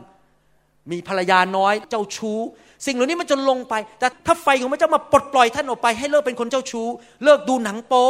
[0.91, 2.39] มีภรรยาน้อยเจ้าชู้
[2.87, 6.87] สิ่งเหล่านี้มันจะลงไป แต่ถ้าไฟของพระเจ้ามาปลดปล่อยท่านออกไป ให้เลิกเป็นคนเจ้าชู้
[7.25, 8.09] เลิกดูหนังโป๊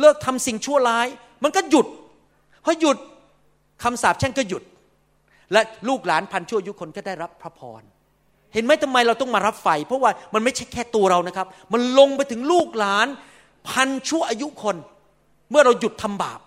[0.00, 1.06] เลิกทำสิ่งชั่วร้าย
[1.44, 1.86] มันก็หยุด
[2.64, 2.98] พอหยุด
[3.82, 4.62] คำสาปแช่งก็หยุด
[5.52, 7.82] และลูกหลานพันชั่วอายุคนก็ได้รับพระพร
[8.54, 13.06] เห็นไหมทำไมเราต้องมารับไฟ เพราะว่ามันไม่ใช่แค่ตัวเรานะครับ มันลงไปถึงลูกหลาน
[13.68, 14.76] พันชั่วอายุคน
[15.50, 16.40] เมื่อเราหยุดทำบาป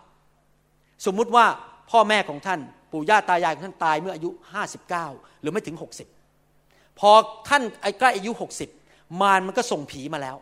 [1.05, 1.45] สมมุติว่า
[1.91, 2.59] พ่อแม่ของท่าน
[2.91, 4.29] ปู่ย่าตายายของท่านตายเมื่ออายุ
[4.85, 5.75] 59 หรือไม่ถึง
[6.37, 7.11] 60 พอ
[7.47, 7.61] ท่าน
[7.99, 8.31] ใกล้อายุ
[8.75, 10.37] 60 มารมันก็ส่งผีมาแล้ว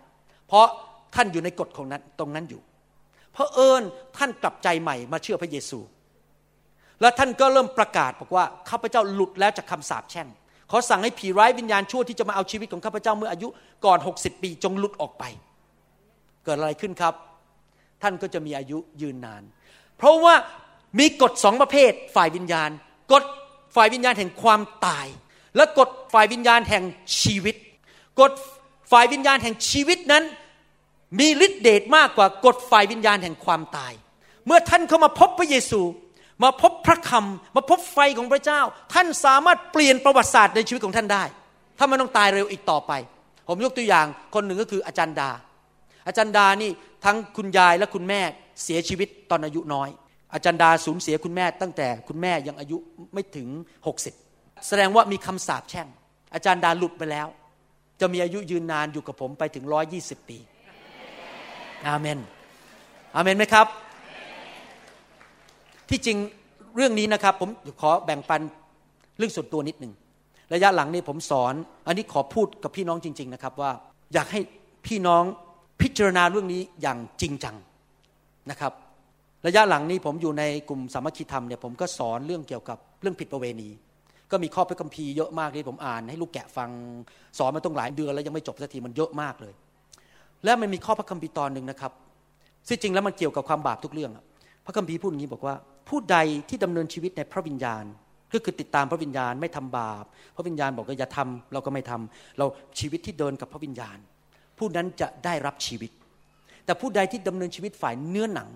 [0.48, 0.68] เพราะ
[1.16, 2.62] ท่านอยู่ในกฎของนั้นตรงนั้นอยู่
[3.34, 3.84] เพราะเอิญ
[4.18, 5.80] ท่านกลับใจใหม่มาเชื่อพระเยซู
[7.02, 10.28] แล้วท่านก็เริ่มประกาศบอกว่าข้าพเจ้าหลุดแล้วจากคำสาปแช่ง
[10.72, 13.48] ขอสั่งให้ผีร้ายวิญญาณชั่วที่จะมาเอาชีวิตของข้าพเจ้าเมื่ออายุ
[13.86, 15.24] ก่อน 60 ปีจงหลุดออกไป
[16.44, 17.14] เกิดอะไรขึ้นครับ
[18.02, 19.44] ท่านก็จะมีอายุยืนนาน
[19.98, 20.36] เพราะว่า
[21.00, 22.70] มีกฎสองประเภทฝ่ายวิญญาณ
[23.12, 23.24] กฎ
[23.76, 25.08] ฝ่ายวิญญาณแห่งความตาย
[25.56, 26.84] และกฎฝ่ายวิญญาณแห่ง
[27.22, 27.56] ชีวิต
[28.20, 28.32] กฎ
[28.92, 30.24] ฝ่ายวิญญาณแห่งชีวิตนั้น
[31.20, 33.94] มีฤทธิเดชมากกว่ากฎฝ่ายวิญญาณแห่งความตาย
[34.46, 35.82] เมื่อท่านเข้ามาพบพระเยซู
[36.44, 38.62] มาพบพระคำมาพบไฟของพระเจ้า
[38.94, 41.24] ท่านสามารถเปลี่ยนประวัติศาสตร์ในชีวิตของท่านได้
[41.78, 42.92] ถ้าไม่ต้องตายเร็วอีกต่อไป
[43.48, 45.30] ผมยกตัวอย่างคนหนึ่งก็คืออาจารย์ดา
[46.10, 46.72] อาจารย์ดานี่
[47.06, 48.22] ทั้งคุณยายและคุณแม่
[48.64, 49.90] เสียชีวิตตอนอายุน้อย
[50.34, 52.78] อาจารย์ดาสูญเสียคุณแม่ ตั้งแต่คุณแม่ยังอายุ
[53.14, 53.48] ไม่ถึง
[54.08, 55.88] 60 แสดงว่ามีคำสาปแช่ง
[56.34, 57.28] อาจารย์ดาหลุดไปแล้ว
[58.00, 59.66] จะมีอายุยืนนานอยู่กับผมไปถึง
[59.98, 60.38] 120 ปี
[61.88, 62.20] อาเมน
[63.16, 63.68] อาเมนไหมครับ
[65.90, 66.18] ที่จริง
[66.76, 67.50] เรื่องนี้นะครับ ผม
[67.82, 68.42] ขอแบ่งปัน
[69.18, 69.94] เรื่องส่วนตัวนิดหนึ่ง
[70.54, 71.54] ระยะหลังนี้ผมสอน
[71.88, 73.72] อันนี้ขอพูดกับพี่น้องจริง ๆ นะครับว่า
[74.14, 74.40] อยากให้
[74.88, 75.24] พี่น้อง
[75.82, 77.56] พิจารณาเรื่องนี้อย่างจริงจัง
[78.50, 78.74] นะครับ
[79.48, 83.70] ระยะหลังนี้ผมอยู่ในกลุ่มสามัคคีธรรมเนี่ยผมก็สอนเรื่องเกี่ยวกับเรื่องผิดประเวณี
[84.32, 86.70] ก็มีข้อพระคัมภีร์เยอะมากที่ผมอ่านให้ลูกแกะฟัง
[87.38, 89.54] สอนมาต้องหลายเดือนแล้วยังไม่จบสักทีมันเยอะมากเลย
[90.44, 91.92] และมันมีข้อพระคัมภีร์ตอนหนึ่งนะครับ
[92.68, 94.12] ซึ่งจริงแล้วมันเกี่ยวกับความบาปทุกเรื่อง
[94.66, 95.56] พระคัมภีร์พูดอย่างนี้บอกว่า
[95.90, 96.18] ผู้ใด
[96.50, 97.86] ที่ดำเนินชีวิตในพระวิญญาณ
[98.34, 100.04] ก็คือติดตามพระวิญญาณไม่ทำบาป
[100.36, 102.46] พระวิญญาณบอกว่าอย่าทำเราก็ไม่ทำเรา
[102.80, 103.98] ชีวิตที่เดินกับพระวิญญาณ
[104.60, 105.92] ผู้นั้นจะได้รับชีวิต
[106.66, 108.50] แต่ผู้ใดที่ดำเนินชีวิตฝ่ายเนื้อหนัง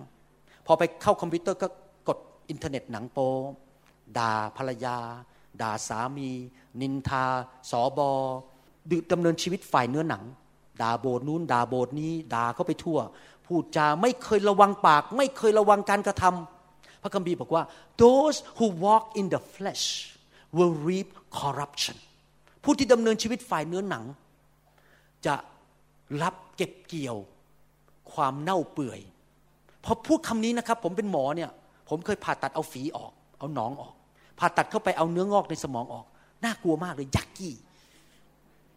[0.68, 1.68] พอไปเข้าคอมพิวเตอร์ก็
[2.08, 2.18] กด
[2.50, 3.30] อินเทอร์เน็ตหนังโป๊
[4.18, 4.98] ด่าภรรยา
[5.62, 6.30] ด่าสามี
[6.82, 7.26] นินทา
[7.72, 8.12] สอบอ
[8.92, 10.24] ดดำเนินชีวิตฝ่ายเนื้อหนัง
[10.82, 13.00] ด่าโบสถ์นู้นด่าโบสถ์นี้ด่าเขาไปทั่ว
[13.46, 17.64] พูดจาไม่เคยระวังปาก ไม่เคยระวังการกระทำพระคัมภีร์บอกว่า
[18.04, 19.86] those who walk in the flesh
[20.58, 21.98] will reap corruption
[22.64, 24.04] ผู้ที่ดำเนินชีวิตฝ่ายเนื้อหนัง
[25.26, 25.36] จะ
[26.22, 27.18] รับเก็บเกี่ยว
[28.14, 29.00] ความเน่าเปื่อย
[29.84, 31.50] พอพูดคำนี้นะครับ ผมเป็นหมอเนี่ย
[31.90, 33.94] ผมเคยผ่าตัดเอาฝีออก เอาหนองออก
[34.40, 36.06] ผ่าตัดเข้าไปเอาเนื้องอกในสมองออก
[36.44, 37.54] น่ากลัวมากเลย ยักกี้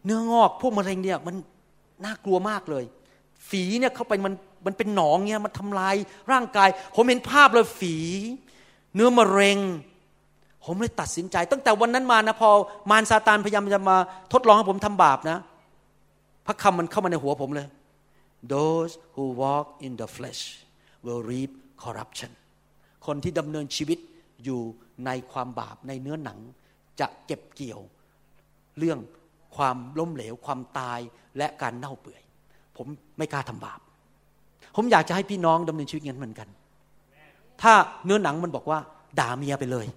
[0.05, 1.35] เนื้องอกพวกมะเร็งเนี่ยมัน
[2.05, 2.83] น่ากลัวมากเลย
[3.49, 4.33] ฝีเนี่ยเข้าไปมัน
[4.65, 5.95] มันเป็นหนองเนี่ยมันทำลาย
[6.31, 7.95] ร่างกาย ผมเห็นภาพเลยฝี
[8.95, 9.59] เนื้อมะเร็ง
[10.65, 12.49] ผมเลยตัดสินใจ ตั้งแต่วันนั้นมานะพอ
[12.89, 13.97] มารซาตานพยายามจะมา
[14.33, 15.37] ทดลองให้ผมทำบาปนะ
[16.47, 17.67] พระคำมันเข้ามาในหัวผมเลย
[18.53, 20.41] those who walk in the flesh
[21.05, 21.51] will reap
[21.83, 22.31] corruption
[23.05, 23.99] คนที่ดำเนินชีวิต
[24.43, 24.61] อยู่
[25.05, 26.39] ในความบาปในเนื้อหนัง
[26.99, 27.81] จะเก็บเกี่ยว
[28.77, 28.99] เรื่อง
[29.55, 30.99] ความล้มเหลวความตาย
[31.37, 32.21] และการเน่าเปื่อย
[32.77, 33.79] ผมไม่กล้าทำบาป
[34.75, 36.47] ผมอยากจะให้พี่น้องดำเนินชีวิตงั้นเหมือนกัน
[37.61, 37.73] ถ้า
[38.05, 38.79] เนื้อหนังมันบอกว่า
[39.19, 39.87] ด่าเมียไปเลย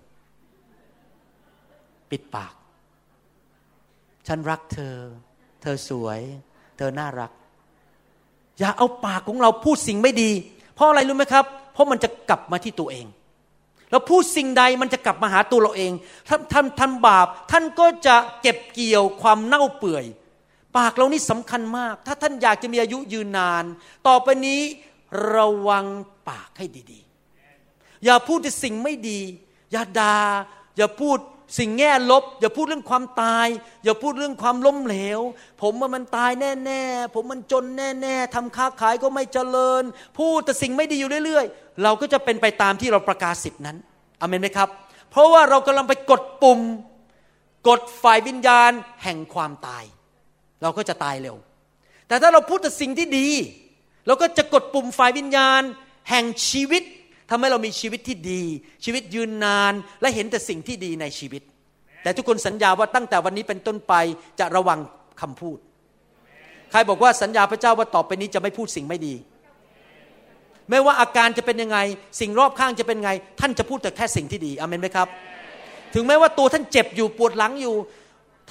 [2.10, 2.54] ปิดปาก
[4.26, 4.94] ฉันรักเธอ
[5.62, 6.20] เธอสวย
[6.76, 7.30] เธอน่ารัก
[8.58, 10.30] อย่าเอาปากของเราพูดสิ่งไม่ดี
[10.74, 13.06] เพราะอะไรรู้ไหมครับ เพราะมันจะกลับมาที่ตัวเอง
[13.90, 15.92] เราพูดสิ่งใดมันจะกลับมาหาตัวเราเอง
[16.28, 20.04] ท่านท่านท่านบาป ท่านก็จะเก็บเกี่ยวความเน่าเปื่อย
[20.76, 23.64] ปากเรานี่สำคัญมาก ถ้าท่านอยากจะมีอายุยืนนาน
[24.06, 24.60] ต่อไปนี้
[25.34, 25.86] ระวัง
[26.28, 29.20] ปากให้ดีๆ อย่าพูดแต่สิ่งไม่ดี
[29.72, 30.16] อย่าดา่า
[30.76, 31.18] อย่าพูด
[31.58, 33.46] สิ่งแง่ลบ อย่าพูดเรื่องความตาย
[33.84, 35.20] อย่าพูดเรื่องความล้มเหลว
[35.62, 39.82] ผมว่ามันตายแน่ๆ ผมมันจนแน่ๆทำค้าขายก็ไม่เจริญ
[40.18, 43.76] พูดแต่สิ่งไม่ดีอยู่เรื่อยๆ เราก็จะเป็นไปตามที่เราประกาศสิทธินั้น
[44.20, 44.68] อเมนไหมครับ
[45.10, 46.60] เพราะว่าเรากำลังไปกดปุ่ม
[47.68, 48.70] กดฝ่ายวิญญาณ
[49.04, 49.84] แห่งความตาย
[50.62, 51.36] เราก็จะตายเร็ว
[52.08, 53.28] แต่ถ้าเราพูดแต่สิ่งที่ดี
[54.06, 55.62] แล้วก็จะกดปุ่มฝ่ายวิญญาณ
[56.10, 56.82] แห่งชีวิต
[57.30, 58.42] ทำให้เรามีชีวิตที่ดี
[58.84, 61.42] ชีวิตยืนนานและเห็นแต่สิ่งที่ดีในชีวิต
[62.02, 63.94] แต่ทุกคนสัญญาว่าตั้งแต่วันนี้เป็นต้นไป
[64.40, 64.78] จะระวัง
[65.20, 65.58] คำพูด
[66.70, 69.14] ใครบอกว่าสัญญาพระเจ้าว่าต่อไปนี้จะไม่พูดสิ่งไม่ดี
[70.70, 71.78] ไม่ว่าอาการจะเป็นยังไง
[72.20, 75.08] สิ่งรอบข้างจะเป็นไง ท่านจะพูดแต่แค่สิ่งที่ดีอเมนไหมครับ
[75.94, 77.74] ถึงแม้ว่าตัวท่านเจ็บอยู่ปวดหลังอยู่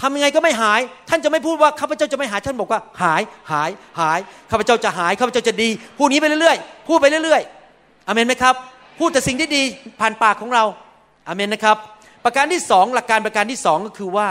[0.01, 4.19] ทำยังไงก็ไม่หาย ท่านจะไม่พูดว่าข้าพเจ้าจะไม่หาย ท่านบอกว่าหาย หาย หาย
[4.51, 7.58] ข้าพเจ้าจะหาย ข้าพเจ้าจะดี พูดนี้ไปเรื่อยๆ พูดไปเรื่อยๆ
[8.09, 8.55] อเมนไหมครับ
[8.99, 9.61] พูดแต่สิ่งที่ดี
[9.99, 10.63] ผ่านปากของเรา
[11.27, 11.77] อเมนนะครับ
[12.23, 14.29] ประการที่สองหลักการประการที่สองก็คือว่า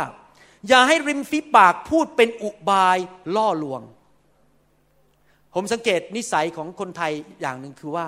[0.68, 2.98] อย่าให้ริมฝีปากพูดเป็นอุบาย
[3.36, 3.82] ล่อลวง
[5.54, 8.06] ผมสังเกตนิสัยของคนไทยอย่างหนึ่งคือว่า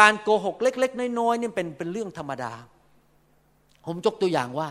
[0.00, 2.52] การโกหกเล็ก ๆ น้อยๆนี่เป็นเป็นเรื่องธรรมดา
[3.86, 4.68] ผมยกตัวอย่างว่า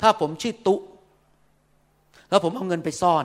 [0.00, 0.76] ถ้าผมชื่อตุ
[2.30, 3.24] แล้วผมเอาเงินไปซ่อน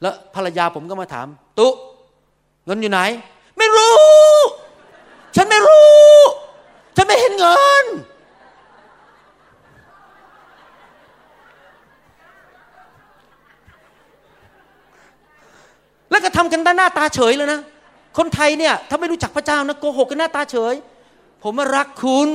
[0.00, 1.26] แล้วภรรยาผมก็มาถาม
[1.58, 1.68] ตุ
[2.66, 3.00] เงินอยู่ไหน
[3.58, 3.94] ไม่รู้
[5.36, 6.18] ฉันไม่รู้
[6.96, 7.86] ฉันไม่เห็นเงิน
[16.10, 17.60] แล้วก็ทำกันหน้าตาเฉยเลยนะ
[18.18, 20.74] คนไทยเนี่ยถ้าไม่รู้จักพระเจ้านะโกหกกันหน้าตาเฉย
[21.42, 22.30] ผมรักคุณ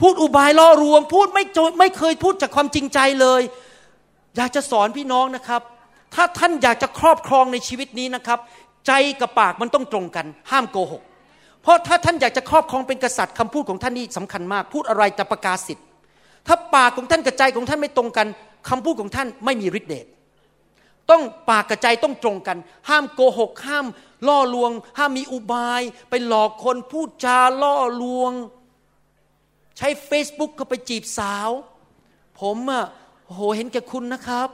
[0.00, 1.44] พูดอุบายล่อรวง พูดไม่
[1.80, 3.42] ไม่เคยพูดจากความจริงใจเลย
[4.36, 5.62] อยากจะสอนพี่น้องนะครับ
[6.14, 8.38] ถ้าท่านอยากจะครอบครองในชีวิตนี้นะครับ
[8.88, 11.02] ใจกับปากมันต้องตรงกัน ห้ามโกหก
[11.62, 15.86] เพราะถ้าท่านอยากจะครอบครองเป็นกษัตริย์คำพูดของท่านนี่สำคัญมาก พูดอะไรจะประกาศสิทธิ์
[16.46, 18.26] ถ้าปากของท่านกับใจของท่านไม่ตรงกัน
[18.68, 20.06] คำพูดของท่านไม่มีฤทธิ์เดช
[21.10, 23.86] ต้องปากกับใจต้องตรงกัน ห้ามโกหก ห้าม
[24.28, 28.32] ล่อลวง ห้ามมีอุบาย ไปหลอกคนพูดจาล่อลวง
[29.76, 31.50] ใช้ Facebook ก็ไปจีบสาว
[32.40, 32.84] ผมอะ
[33.26, 34.48] โหเห็นแก่คุณนะครับ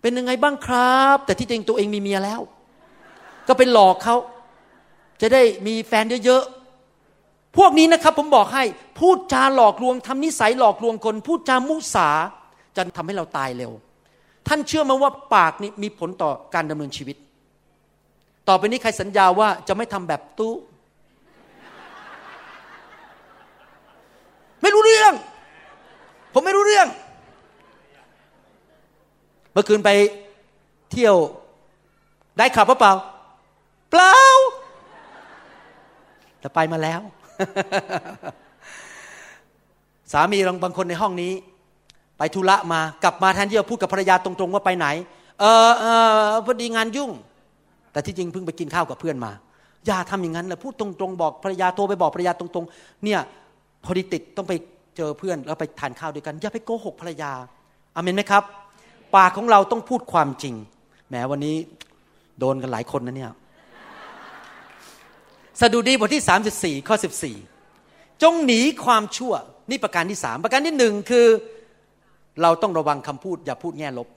[0.00, 2.40] เป็นยังไงบ้างครับ แต่ที่จริงตัวเองมีเมียแล้ว
[3.48, 4.16] ก็ไปหลอกเขา
[5.20, 8.64] จะได้มีแฟนเยอะๆ พวกนี้นะครับผมบอกให้
[8.98, 12.08] พูดจาหลอกลวงทำนิสัยหลอกลวงคน พูดจามุสา
[12.76, 13.72] จะทำให้เราตายเร็ว
[14.48, 17.16] ท่านเชื่อไหมว่าปากนี่มีผลต่อการดำเนินชีวิต
[18.48, 20.54] ต่อไปนี้ใครสัญญาว่าจะไม่ทำแบบตู้
[24.62, 25.14] ไม่รู้เรื่อง
[26.32, 26.88] ผมไม่รู้เรื่อง
[29.52, 29.90] เมื่อคืนไป
[30.92, 31.16] เที่ยว
[32.38, 32.92] ได้ขับเปล่า
[33.90, 34.16] เปล่า
[36.40, 37.00] แต่ไปมาแล้ว
[40.12, 41.32] สามีบางบางคนในห้องนี้
[42.18, 44.86] ไปธุระมากลับมาแทนที่จะพูดกับภรรยาตรงๆว่าไปไหน
[45.40, 45.84] เออเอ
[46.26, 47.10] อพอดีงานยุ่ง
[47.92, 49.32] แต่ที่จริงเพิ่งไปกินข้าวกับเพื่อนมา
[49.86, 53.20] อย่าทำอย่างนั้นเลยพูดตรงๆบอกภรรยาโทรไปบอกภรรยาตรงๆ เนี่ย
[53.84, 54.52] พอดีติดต้องไป
[54.96, 57.32] เจอเพื่อนแล้วไปทานข้าวด้วยกัน อย่าไปโกหกภรรยา
[57.94, 58.42] อามนไหมครับ
[59.16, 60.54] ปากของเราต้องพูดความจริง
[61.08, 61.56] แหมวันนี้
[62.38, 63.32] โดนกันหลายคนนะเนี่ย
[65.60, 66.96] สดุดีบทที่ 34 ข้อ
[67.58, 69.32] 14 จงหนีความชั่ว
[69.70, 71.26] นี่ประการที่สามประการที่หนึ่งคือ
[72.42, 74.08] เราต้องระวังคำพูดอย่าพูดแง่ลบ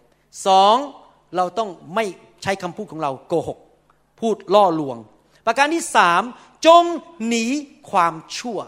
[0.48, 0.76] สอง
[1.38, 2.06] เราต้องไม่
[2.44, 3.60] ใช้คำพูดของเราโกหก
[4.20, 4.98] พูดล่อลวง
[5.48, 6.22] ประการที่สาม
[6.66, 6.84] จง
[7.28, 7.46] หนี
[7.92, 8.60] ความชั่ว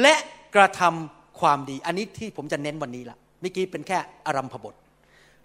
[0.00, 0.14] และ
[0.54, 4.74] กระทำความดี อันนี้ที่ผมจะเน้นวันนี้ละเมื่อกี้เป็นแค่อารัมพบท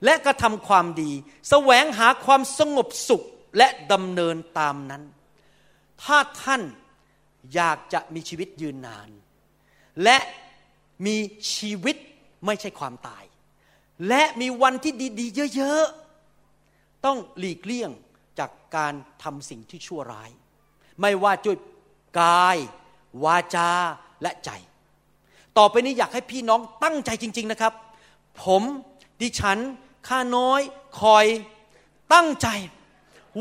[0.03, 1.15] และกระทำความดีส
[1.49, 3.23] แสวงหาความสงบสุข
[3.57, 5.03] และดำเนินตามนั้น
[6.03, 6.61] ถ้าท่าน
[7.55, 9.09] อยากจะมีชีวิตยืนนาน
[10.03, 10.17] และ
[11.05, 11.17] มี
[11.55, 11.95] ชีวิต
[12.45, 13.23] ไม่ใช่ความตาย
[14.07, 17.91] และมีวันที่ดีๆ เยอะๆ ต้องหลีกเลี่ยง
[18.39, 20.29] จากการทำสิ่งที่ชั่วร้าย
[21.01, 21.57] ไม่ว่าด้วย
[22.21, 22.57] กาย
[23.23, 23.69] วาจา
[24.21, 24.49] และใจ
[25.57, 27.73] ต่อไปนี้อยากให้พี่น้องตั้งใจจริง ๆนะครับ
[28.43, 28.63] ผม
[29.21, 29.57] ดิฉัน
[30.07, 30.61] ข้าน้อย
[31.01, 31.25] คอย
[32.13, 32.47] ตั้งใจ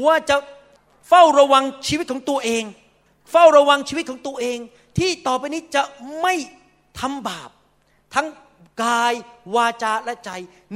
[0.04, 0.36] ว่าจะ
[1.08, 2.64] เฝ้าระวังชีวิตของตัวเอง
[3.30, 4.58] เฝ้าระวังชีวิตของตัวเอง
[4.98, 5.82] ที่ต่อไปนี้จะ
[6.20, 6.34] ไม่
[7.00, 7.50] ทำบาป
[8.14, 8.26] ทั้ง
[8.82, 9.14] กาย
[9.54, 10.30] วาจาและใจ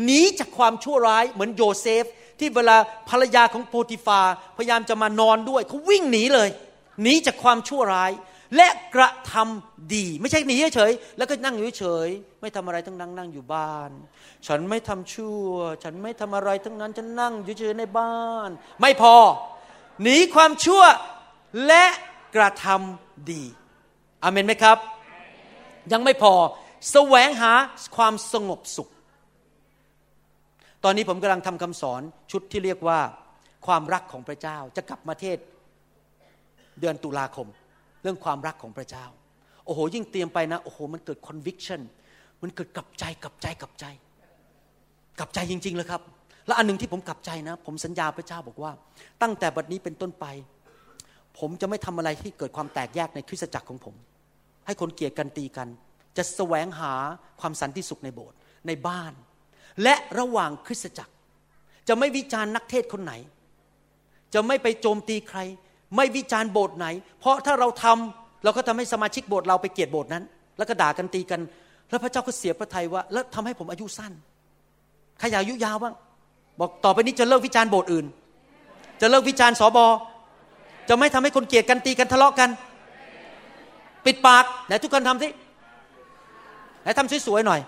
[0.04, 2.04] หนีจากความชั่วร้ายเหมือนโยเซฟ
[2.38, 2.76] ที่เวลา
[3.08, 4.20] ภรรยาของโพติฟา
[4.56, 6.48] พยายามจะมานอนด้วยเขาวิ่งหนีเลย
[7.02, 8.12] หนีจากความชั่วร้าย
[8.56, 13.90] และกระทำดี ไม่ใช่หนีเฉยๆแล้วก็นั่งอยู่เฉยๆไม่ทำอะไรทั้งนั่งนั่งอยู่บ้าน
[14.46, 15.48] ฉันไม่ทำชั่ว
[15.82, 18.16] ฉันไม่ทำอะไรทั้งนั้นฉันนั่งอยู่เฉยในบ้า
[18.48, 18.50] น
[18.80, 19.14] ไม่พอ
[20.02, 20.82] หนีความชั่ว
[21.66, 21.84] และ
[22.36, 23.42] กระทำดี
[24.22, 24.78] อเมนไหมครับ
[25.92, 26.32] ยังไม่พอ
[26.90, 27.52] แสวงหา
[27.96, 28.88] ความสงบสุข
[30.84, 33.00] ตอนนี้ผมกำลังทำคำสอนชุดที่เรียกว่า
[33.66, 35.38] ความรักของพระเจ้าจะกลับมาเทศ
[36.80, 37.48] เดือนตุลาคม
[38.02, 39.06] เรื่องความรักของพระเจ้า
[39.64, 41.80] โอ้โห ยิ่งเตรียมไปนะ โอ้โห มันเกิด conviction
[42.42, 43.84] มันเกิดกลับใจกลับใจกลับใจ
[45.18, 46.02] กลับใจจริง ๆ เลยครับ
[46.48, 48.72] และอันหนึ่งที่ผมกลับใจนะ ผมสัญญาพระเจ้าบอกว่า
[49.22, 50.26] ตั้งแต่บัดนี้เป็นต้นไป
[51.38, 53.94] ผมจะไม่ทำอะไรที่เกิดความแตกแยกในคริสตจักรของผม
[54.66, 55.68] ให้คนเกลียดกันตีกัน
[56.16, 56.92] จะแสวงหา
[57.40, 58.36] ความสันติสุขในโบสถ์
[58.66, 59.12] ในบ้าน
[59.82, 61.12] และระหว่างคริสตจักร
[61.88, 63.12] จะไม่วิจารณ์นักเทศคนไหน
[64.34, 65.38] จะไม่ไปโจมตีใคร
[65.96, 66.86] ไม่วิจารณ์โบสถ์ไหน
[67.20, 70.24] เพราะถ้าเราทำเราก็ทำให้สมาชิกโบสถ์เราไปเกลียดโบสถ์นั้น
[70.56, 71.40] แล้วก็ด่ากันตีกัน
[71.90, 74.12] แล้วพระเจ้าก็เสียพระทัยว่า แล้วทำให้ผมอายุสั้น
[75.18, 75.94] ใครอยากอายุยาวบ้าง
[76.58, 78.06] บอกต่อไปนี้จะเลิกวิจารณ์โบสถ์อื่น
[79.00, 79.86] จะเลิกวิจารณ์สอบอ
[80.88, 82.48] จะไม่ทำให้คนเกลียดกันตีกันทะเลาะกัน
[84.04, 85.28] ปิดปากไหนทุกคนทำสิ
[86.82, 87.60] ไหนทำสวยๆหน่อย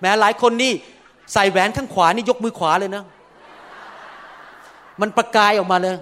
[0.00, 0.72] แม้หลายคนนี่
[1.32, 3.04] ใส่แหวนข้างขวานี่ยกมือขวาเลยนะ
[5.00, 5.96] มันประกายออกมาเลย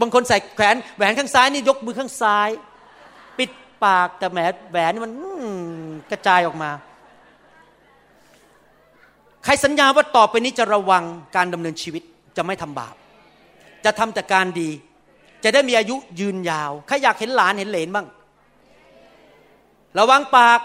[0.00, 2.48] บางคนใส่แขวนแหวนข้างซ้ายนี่ยกมือข้างซ้าย
[3.38, 3.50] ปิด
[3.84, 4.38] ปากแต่แหม
[4.70, 5.12] แหวนมัน
[6.10, 6.70] กระจายออกมา
[9.44, 11.04] ใครสัญญาว่าต่อไปนี้จะระวัง
[11.36, 12.02] การดำเนินชีวิต
[12.36, 12.94] จะไม่ทำบาป
[13.84, 14.70] จะทำแต่การดี
[15.44, 18.06] จะได้มีอายุยืนยาว ใครอยากเห็นหลานเห็นเหลนบ้าง
[19.98, 20.60] ระวังปาก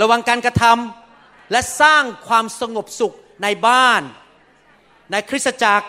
[0.00, 4.02] ระวังการกระทำและสร้างความสงบสุขในบ้าน
[5.10, 5.88] ในคริสตจักร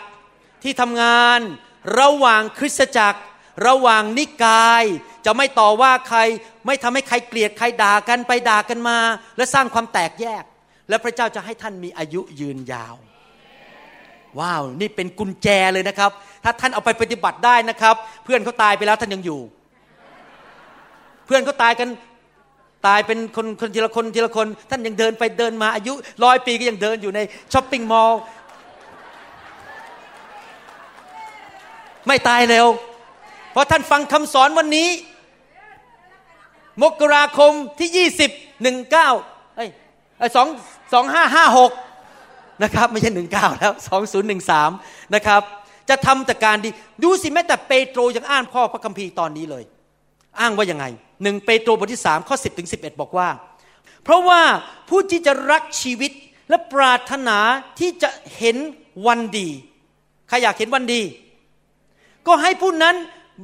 [0.62, 1.40] ที่ทำงาน
[2.00, 3.20] ระหว่างคริสตจักร
[3.66, 4.84] ระหว่างนิกาย
[5.24, 6.18] จะไม่ต่อว่าใคร
[6.66, 8.98] ไม่ทำให้ใครเกลียดใครด่ากันไปด่ากันมา
[9.36, 10.44] และสร้างความแตกแยก
[10.88, 12.94] และพระเจ้าจะให้ท่านมีอายุยืนยาว
[14.38, 16.10] ว้าว นี่เป็นกุญแจเลยนะครับ
[16.44, 19.40] ถ้าท่านเอาไปปฏิบัติได้นะครับ เพื่อนเขาตายไปแล้วท่านยังอยู่
[21.26, 21.88] เพื่อนเขาตายกัน
[22.86, 25.92] ตายเป็นคนคนทีละคนทีละคน ท่านยังเดินไปเดินมาอายุ
[26.24, 27.20] ร้อยปีก็ยังเดินอยู่ใน
[27.52, 28.20] ช้อปปิ้งมอลล์
[32.06, 32.66] ไม่ตายเร็ว
[33.52, 34.88] เพราะท่านฟังคำสอนวันนี้
[36.82, 39.33] มกราคมที่ 20 19
[40.36, 40.48] สอง
[40.92, 41.72] สองห้าห้าหก
[42.62, 44.70] นะครับไม่ใช่หนึ่งเก้าแล้วสองศูนย์หนึ่งสาม
[45.14, 45.42] นะครับ
[45.88, 46.70] จะทำแต่การดี
[47.02, 49.64] ดูสิแม้แต่เปโตรยังอ่านพ่อพระคัมภีร์ตอนนี้เลย
[50.40, 50.84] อ้างว่ายังไง
[51.22, 53.28] หนึ่งเปโตรบทที่สามข้อสิบถึงสิบเอ็ดบอกว่า
[54.04, 54.42] เพราะว่า
[54.88, 56.12] ผู้ที่จะรักชีวิต
[56.48, 57.38] และปรารถนา
[57.78, 58.56] ที่จะเห็น
[59.06, 59.48] วันดี
[60.28, 61.02] ใครอยากเห็นวันดี
[62.26, 62.96] ก็ให้ผู้นั้น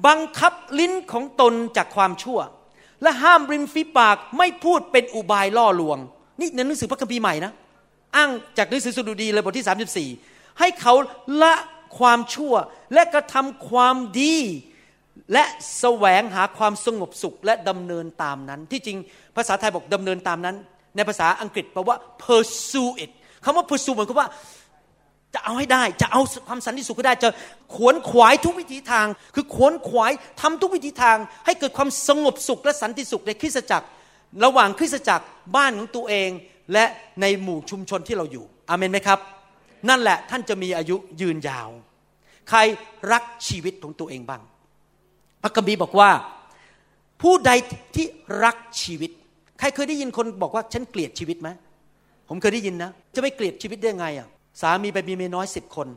[0.07, 2.41] บังคับลิ้นของตนจากความชั่ว
[3.03, 5.99] และห้ามริมฝีปากไม่พูดเป็นอุบายล่อลวง
[6.41, 7.53] นี่ในหนังสือพระคัมภีร์ใหม่นะ
[8.17, 10.95] อ้างจากหนังสือสดุดีเลยบทที่ 34 ให้เขา
[11.43, 11.55] ละ
[11.99, 12.55] ความชั่ว
[12.95, 14.37] และกระทำความดี
[15.33, 15.45] และ
[15.79, 18.99] แสวงหาความสงบสุขและดำเนินตามนั้น ที่จริง
[19.37, 20.57] ภาษาไทยบอกดำเนินตามนั้น
[20.97, 23.11] ในภาษาอังกฤษแปลว่า pursue it
[23.45, 24.29] คำว่า pursue หมายความว่า
[25.35, 27.29] จะเอาให้ได้ จะเอาความสันติสุขให้ได้ จะ
[27.75, 31.17] ขวนขวายทุกวิถีทาง คือขวนขวายทำทุกวิถีทาง
[31.47, 33.87] ให้เกิดความสงบสุขและสันติสุขในคริสตจักร
[34.45, 35.27] ระหว่างคริสตจักร
[35.57, 36.31] บ้านของตัวเอง
[36.73, 36.85] และ
[37.21, 39.19] ในหมู่ชุมชนที่เราอยู่อาเมนไหมครับ
[39.89, 41.69] นั่นแหละท่านจะมีอายุยืนยาว
[42.49, 42.59] ใคร
[43.13, 44.43] รักชีวิตของตัวเองบ้าง
[45.43, 46.11] พระคัมภีบอกว่า
[47.23, 47.51] ผู้ใด
[47.97, 48.07] ที่
[48.45, 49.11] รักชีวิต
[49.59, 51.49] ใครเคยได้ยินคนบอกว่าฉันเกลียดชีวิตไหม
[52.29, 54.29] ผมเคยได้ยินนะ จะไม่เกลียดชีวิตได้ไงอะ
[54.61, 55.89] สามีไปมีเมียน้อยสิบคน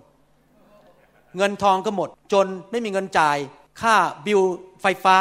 [1.37, 3.37] เงินทองก็หมด จนไม่มีเงินจ่าย
[3.81, 4.41] ค่าบิล
[4.81, 5.17] ไฟฟ้า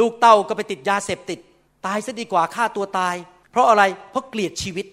[0.04, 1.38] ูกเต้าก็ไปติดยาเสพติด
[1.86, 3.14] ตายซะดีกว่าฆ่าตัวตาย
[3.50, 4.86] เพราะอะไรเพราะเกลียดชีวิต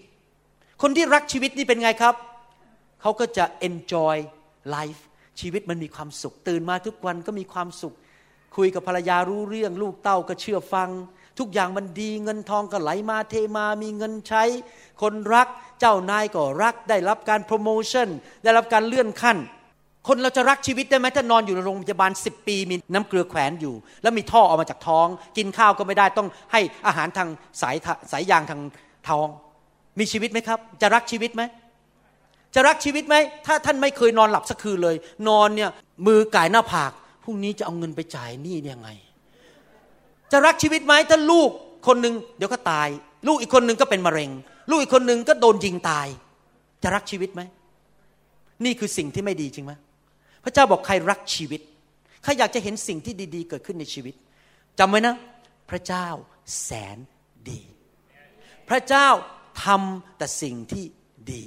[0.82, 2.16] คนที่รักชีวิตนี่เป็นไงครับ
[3.02, 4.16] เขาก็จะ enjoy
[4.76, 5.02] life
[5.40, 7.96] ชีวิตมันมีความสุข ตื่นมาทุกวันก็มีความสุข
[8.56, 10.90] คุยกับภรรยารู้เรื่อง ลูกเต้าก็เชื่อฟัง
[11.40, 14.44] ทุกอย่างมันดีเงินทองก็ไหลมาเทมามีเงินใช้
[15.02, 15.48] คนรัก
[15.80, 18.10] เจ้านายก็รักได้รับการโปรโมชั่น
[18.44, 19.38] ได้รับการเลื่อนขั้น
[20.08, 27.30] คนเราจะรักชีวิตได้ไหมถ้านอนอยู่ในโรงพยาบาลสิบปีมีน้ำเกลือแขวนอยู่ แล้วมีท่อออกมาจากท้อง กินข้าวก็ไม่ได้ต้องให้อาหารทาง
[27.62, 27.76] สาย
[28.12, 28.62] สายยางทาง
[29.10, 29.28] ท้อง
[30.00, 31.42] มีชีวิตไหมครับ จะรักชีวิตไหม
[32.56, 34.96] จะรักชีวิตไหมถ้าท่านไม่เคยนอนหลับสักคืนเลย
[35.28, 35.70] นอนเนี่ย
[36.08, 36.92] มือก่ายหน้าผาก
[37.24, 38.90] พรุ่งนี้จะเอาเงินไปจ่ายหนี้ยังไง
[40.32, 41.50] จะรักชีวิตไหมถ้าลูก
[41.88, 42.88] คนหนึ่งเดี๋ยวก็ตาย
[43.28, 44.30] ลูกอีกคนหนึ่งก็เป็นมะเร็ง
[44.70, 46.08] ลูกอีกคนหนึ่งก็โดนยิงตาย
[46.84, 47.42] จะรักชีวิตไหม
[48.66, 49.74] นี่คือสิ่งที่ไม่ดีจริงไหม
[50.46, 51.62] พระเจ้าบอกใครรักชีวิต
[52.24, 54.16] ใครอยากจะเห็นสิ่งที่ดี ๆ เกิดขึ้นในชีวิต
[54.80, 55.16] จำไว้นะ
[55.70, 56.08] พระเจ้า
[56.64, 56.98] แสน
[57.50, 57.62] ดี
[58.70, 59.08] พระเจ้า
[59.64, 60.86] ทำแต่สิ่งที่
[61.32, 61.44] ดี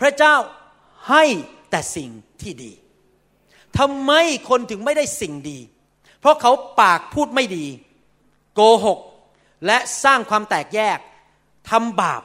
[0.00, 0.34] พระเจ้า
[1.10, 1.24] ให้
[1.70, 2.10] แต่สิ่ง
[2.42, 2.72] ที่ดี
[3.78, 4.12] ทำไม
[4.48, 5.58] คนถึงไม่ได้สิ่งดี
[6.20, 7.66] เพราะเขาปากพูดไม่ดี
[8.54, 8.98] โกหก
[9.66, 10.98] และสร้างความแตกแยก
[11.70, 12.22] ทำบาป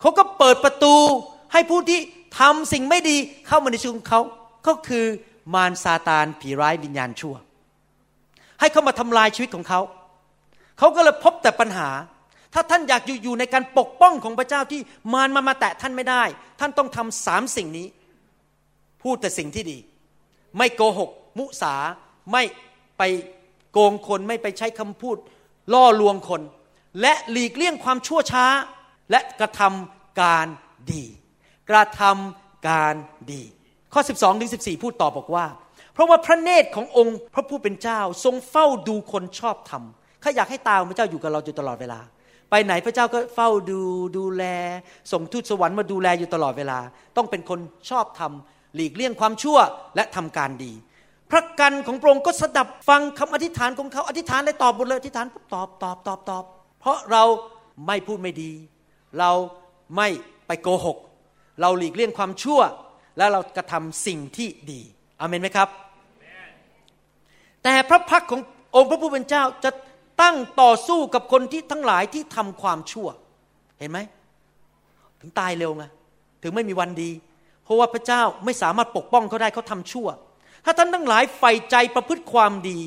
[0.00, 0.94] เขาก็เปิดประตู
[1.52, 2.00] ให้ผู้ที่
[2.38, 3.16] ทำสิ่งไม่ดี
[3.46, 4.22] เข้ามาในชีวิตของเขา
[4.68, 5.06] ก็คือ
[5.54, 7.34] มารซาตานผีร้ายวิญญาณชั่ว
[8.60, 9.80] ให้เขามาทำลายชีวิตของเขา
[10.78, 11.88] เขาก็เลยพบแต่ปัญหา
[12.54, 14.80] ถ้าท่านอยากอยู่อยู่ในการปกป้องของพระเจ้าที่
[15.12, 16.22] มารมามาแตะท่านไม่ได้
[16.60, 17.86] ท่านต้องทำสามสิ่งนี้
[19.02, 19.78] พูดแต่สิ่งที่ดี
[20.58, 21.74] ไม่โกหก มุสา
[22.32, 22.42] ไม่
[22.98, 23.02] ไป
[23.72, 25.16] โกงคนไม่ไปใช้คำพูด
[25.72, 26.42] ล่อลวงคน
[27.00, 28.46] และหลีกเลี่ยงความชั่วช้า
[29.10, 30.46] และกระทำการ
[30.92, 31.04] ดี
[31.70, 32.94] กระทำการ
[33.32, 33.42] ดี
[33.92, 35.46] ข้อ 12ถึง14พูดต่อบอกว่า
[35.94, 39.82] เพราะว่าพระเนตรขององค์พระผู้เป็นเจ้าทรงเฝ้าดูคนชอบธรรม
[40.22, 42.00] ข้าอยากให้ตาของพระเจ้าอยู่กับเราอยู่ตลอดเวลา
[42.50, 43.80] ไปไหนพระเจ้าก็เฝ้าดู
[44.16, 44.44] ดูแล
[45.12, 46.78] ส่งทูตสวรรค์มาดูแลอยู่ตลอดเวลา
[47.16, 47.60] ต้องเป็นคน
[47.90, 48.32] ชอบธรรม
[48.74, 49.58] หลีกเลี่ยงความชั่ว
[49.96, 50.72] และทำการดี
[51.30, 56.44] พระกันของพระองค์ก็สดับฟังคำอธิษฐานของเขาอธิษฐานได้ตอบหมดเลยอธิษฐานตอบตอบตอบตอบ
[56.80, 57.24] เพราะเรา
[57.86, 58.52] ไม่พูดไม่ดี
[59.18, 59.30] เรา
[59.96, 60.08] ไม่
[60.46, 60.96] ไปโกหก
[61.60, 62.60] เราหลีกเลี่ยงความชั่ว
[63.18, 64.80] และเรากระทำสิ่งที่ดี
[65.20, 65.68] อเมนไหมครับ
[67.62, 68.40] แต่พระพักของ
[68.76, 69.70] องค์พระผู้เป็นเจ้าจะ
[70.22, 73.08] ตั้งต่อสู้กับคนที่ทั้งหลายที่ทำความชั่ว
[73.78, 73.98] เห็นไหม
[75.20, 75.84] ถึงตายเร็วไง
[76.42, 77.10] ถึงไม่มีวันดี
[77.64, 80.08] เพราะว่าพระเจ้าไม่สามารถปกป้องเขาได้เขาทำชั่ว
[80.64, 82.78] ถ้าท่านทั้งหลายใฝ่ใจประพฤติความดี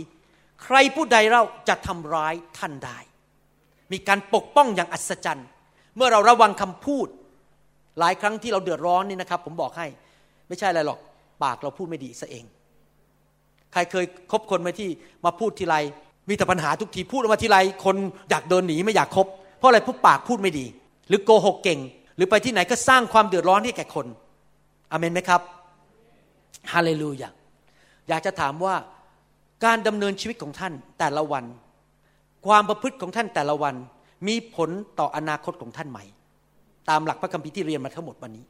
[0.64, 3.00] ใครผู้ใดเราจะทำร้ายท่านได้
[3.92, 5.48] มีการปกป้องอย่างอัศจรรย์
[5.96, 7.08] เมื่อเราระวังคำพูด
[8.00, 9.88] หลายครั้งที่เราเดือดร้อนนี่นะครับ ผมบอกให้
[10.52, 11.00] ไม่ใช่อะไรหรอก
[11.44, 12.46] ปากเราพูดไม่ดีซะเอง
[13.74, 14.90] ใครเคยคบคนไหมที่
[15.26, 15.76] มาพูดทีไร
[16.30, 17.96] มีแต่ปัญหาทุกทีพูดออกมาทีไรคน
[18.30, 19.28] อยากเดินหนีไม่อยากคบ
[19.58, 20.66] เพราะอะไรผู้ปากพูดไม่ดี
[21.08, 21.80] หรือโกหกเก่ง
[22.16, 24.08] หรือไปที่ไหนก็สร้างความเดือดร้อนให้แก่คน
[24.92, 25.42] อเมนไหมครับ
[26.72, 27.30] ฮาเลลูยา
[28.10, 28.76] อยากจะถามว่า
[29.66, 31.46] การดำเนินชีวิตของท่านแต่ละวัน
[32.48, 33.76] ความประพฤติของท่านแต่ละวัน
[34.28, 36.00] มีผลต่ออนาคตของท่านไหม
[36.90, 38.46] ตามหลักพระคัมภีร์ที่เรียนมาทั้งหมดวันนี้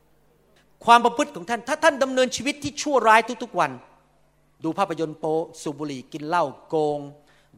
[0.85, 3.71] ความประพฤติของท่าน ถ้าท่านดำเนินชีวิตที่ชั่วร้ายทุกๆวัน
[4.63, 6.99] ดูภาพยนตร์โป๊สูบบุหรี่กินเหล้าโกง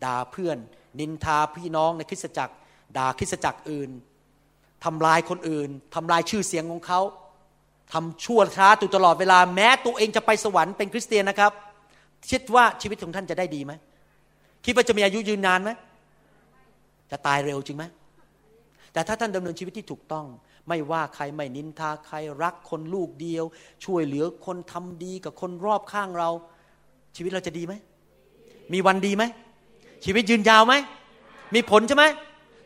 [0.03, 0.57] ด่าเพื่อน
[0.99, 2.53] นินทาพี่น้องในคริสตจักร
[2.97, 3.89] ด่าคริสตจักรอื่น
[4.85, 7.01] ทำลายคนอื่นทำลายชื่อเสียงของเขา
[7.93, 11.51] ทำชั่วช้าตุตลอดเวลาแม้ตัวเองจะไปสวรรค์เป็นคริสเตียนนะครับ
[12.29, 13.73] คิดว่าชีวิตของท่านจะได้ดีไหม
[14.65, 15.71] คิดว่าจะมีอายุยืนนานไหม
[17.11, 17.83] จะตายเร็วจริงไหม
[18.93, 20.25] แต่ถ้าท่านดำเนินชีวิตที่ถูกต้อง
[20.67, 23.45] ไม่ว่าใครไม่นินทาใครรักคนลูกเดียว
[23.85, 26.29] ช่วยเหลือคนทำดีกับคนรอบข้างเรา
[27.15, 27.73] ชีวิตเราจะดีไหม
[28.73, 29.23] มีวันดีไหม
[30.05, 30.73] ชีวิตยืนยาวไหม
[31.55, 32.05] มีผลใช่ไหม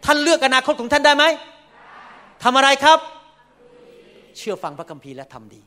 [0.06, 1.26] ท่านเลือกอนาคตของท่านได้ไหม
[2.44, 3.00] ทำอะไรครับ
[4.38, 5.62] เชื่อฟังพระคัมภีร์และทำดี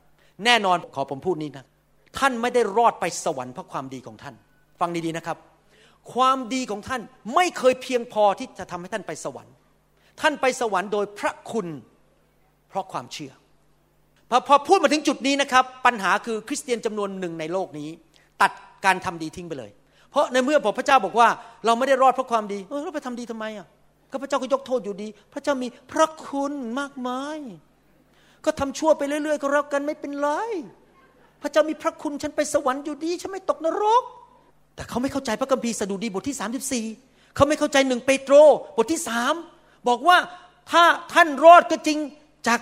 [0.44, 1.64] แน่นอนขอผมพูดนี้นะ
[2.18, 4.34] ท่านไม่ได้รอดไปสวรรค์เพราะความดีของท่าน
[4.80, 5.38] ฟังดีๆนะครับ
[6.14, 7.00] ความดีของท่าน
[7.34, 9.54] ไม่เคยเพียงพอที่จะทำให้ท่านไปสวรรค์
[10.20, 11.66] ท่านไปสวรรค์โดยพระคุณ
[12.70, 13.32] เพราะความเชื่อ
[14.30, 17.88] พอพอพูดมาถึงจุดนี้นะครับ ปัญหาคือคริสเตียนจำนวนหนึ่งในโลกนี้
[18.42, 18.52] ตัด
[18.84, 19.70] การทำดีทิ้งไปเลย
[20.10, 21.28] เพราะในเมื่อบอกพระเจ้าบอกว่า
[21.66, 23.66] เราไม่ได้รอดเพราะความดีเออเราไปทำดีทำไมอะ
[24.10, 27.38] ก็พระเจ้าก็ยกโทษอยู่ดี พระเจ้ามีพระคุณมากมาย
[28.44, 30.28] ก็ทำชั่วไปเรื่อยๆ ก็รักกันไม่เป็นไร
[31.42, 34.02] พระเจ้ามีพระคุณฉันไปสวรรค์อยู่ดีฉันไม่ตกนรก
[34.74, 38.34] แต่เขาไม่เข้าใจพระคัมภีร์สดุดีบทที่ 34 เขาไม่เข้าใจหนึ่งเปโตร
[38.76, 39.34] บทที่สาม
[39.88, 40.16] บอกว่า
[40.70, 41.98] ถ้าท่านรอดก็จริง
[42.46, 42.60] จาก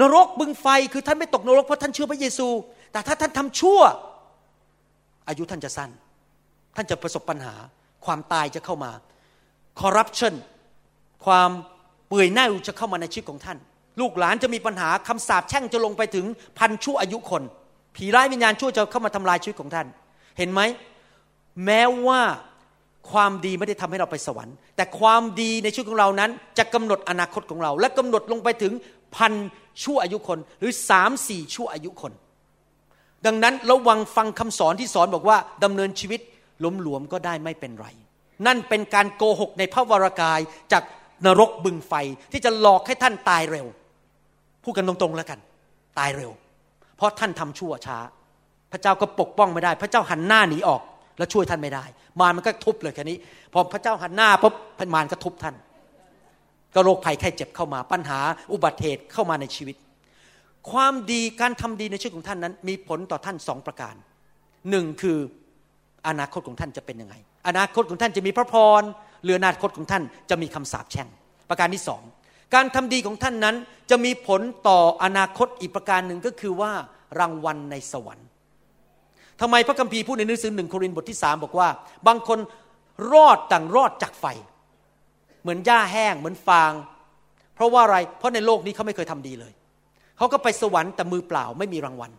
[0.00, 2.48] นรกบึงไฟคือท่านไม่ตกนรกเพราะท่านเชื่อพระเยซู
[2.92, 3.80] แต่ถ้าท่านทำชั่ว
[5.28, 5.90] อายุท่านจะสั้น
[6.76, 7.54] ท่านจะประสบปัญหา
[8.04, 8.90] ความตายจะเข้ามา
[9.80, 10.34] คอร์รัปชัน
[11.24, 11.50] ความ
[12.08, 13.58] เปื่อยเน่าจะเข้ามาในชีวิตของท่าน
[14.00, 16.26] ลูกหลานจะมีปัญหาคำสาปแช่งจะลงไปถึง
[16.58, 17.42] พันชั่วอายุคน
[17.96, 19.86] ผีร้ายวิญญาณชั่วจะเข้ามาทำลายชีวิตของท่าน
[20.38, 20.60] เห็นไหม
[21.64, 22.20] แม้ว่า
[23.10, 28.72] ความดีไม่ได้ทำให้เราไปสวรรค์ แต่ความดีในชีวิตของเรานั้น จะกำหนดอนาคตของเรา และกำหนดลงไปถึง
[29.16, 29.32] พัน
[29.82, 32.12] ชั่วอายุคนหรือสามสี่ชั่วอายุคน
[33.26, 36.20] ดังนั้นระวังฟังคำสอนที่สอนบอกว่าดำเนินชีวิต
[36.64, 37.86] ล้มหลวมก็ได้ไม่เป็นไร
[38.46, 40.40] นั่นเป็นการโกหกในพระวรากาย
[40.72, 40.82] จาก
[41.26, 41.92] นรกบึงไฟ
[42.32, 43.66] ที่จะหลอกให้ท่านตายเร็ว
[44.64, 45.38] พูดกันตรงๆแล้วกัน
[45.98, 46.30] ตายเร็ว
[46.96, 47.98] เพราะท่านทำชั่วช้า
[48.72, 50.82] พระเจ้าก็ปกป้องไม่ได้ พระเจ้าหันหน้าหนีออก
[51.18, 51.84] แล้วช่วยท่านไม่ได้
[52.20, 53.16] มารมันก็ทุบเลยแค่นี้
[53.52, 54.54] พอพระเจ้าหันหน้าปุ๊บ
[54.94, 55.54] มารก็ทุบท่าน
[56.74, 58.20] ก็โรคภัยไข้เจ็บเข้ามาปัญหา
[58.52, 59.76] อุบัติเหตุเข้ามาในชีวิต
[60.70, 63.94] ความดีการทำดีในชีวิตของท่านนั้น มีผลต่อท่านสองประการ
[64.70, 65.18] หนึ่งคือ
[66.08, 67.14] อนาคตของท่านจะเป็นยังไง
[67.48, 68.82] อนาคตของท่านจะมีพระพร
[69.24, 71.08] หรืออนาคตของท่านจะมีคำสาปแช่ง
[71.48, 72.02] ประการที่สอง
[72.54, 73.56] การทำดีของท่านนั้น
[73.90, 76.72] จะมีผลต่ออนาคตอีกประการหนึ่งก็คือว่า
[77.18, 78.26] รางวัลในสวรรค์
[79.40, 81.68] ทำไมพระคัมภีร์พูดในหนังสือหนึ่งโครินธ์บทที่สามบอกว่า
[82.06, 82.38] บางคน
[83.12, 84.24] รอดต่างรอดจากไฟ
[85.42, 86.72] เหมือนหญ้าแห้งเหมือนฟาง
[87.54, 89.52] เพราะว่าอะไร เพราะในโลกนี้เขาไม่เคยทำดีเลย
[90.16, 92.12] เขาก็ไปสวรรค์แต่มือเปล่าไม่มีรางวัล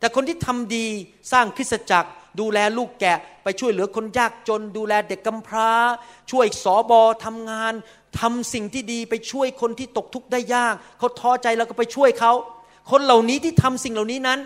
[0.00, 0.86] แต่คนที่ทำดี
[1.32, 5.70] สร้างคริสตจักร ดูแลลูกแกะ ไปช่วยเหลือคนยากจน ดูแลเด็กกำพร้า
[6.30, 7.72] ช่วยสอบอทำงาน
[8.20, 12.32] ทำสิ่งที่ดีไปช่วยคนที่ตกทุกข์ได้ยาก เขาท้อใจแล้วก็ไปช่วยเขา
[12.90, 14.40] คนเหล่านี้ที่ทำสิ่งเหล่านี้นั้น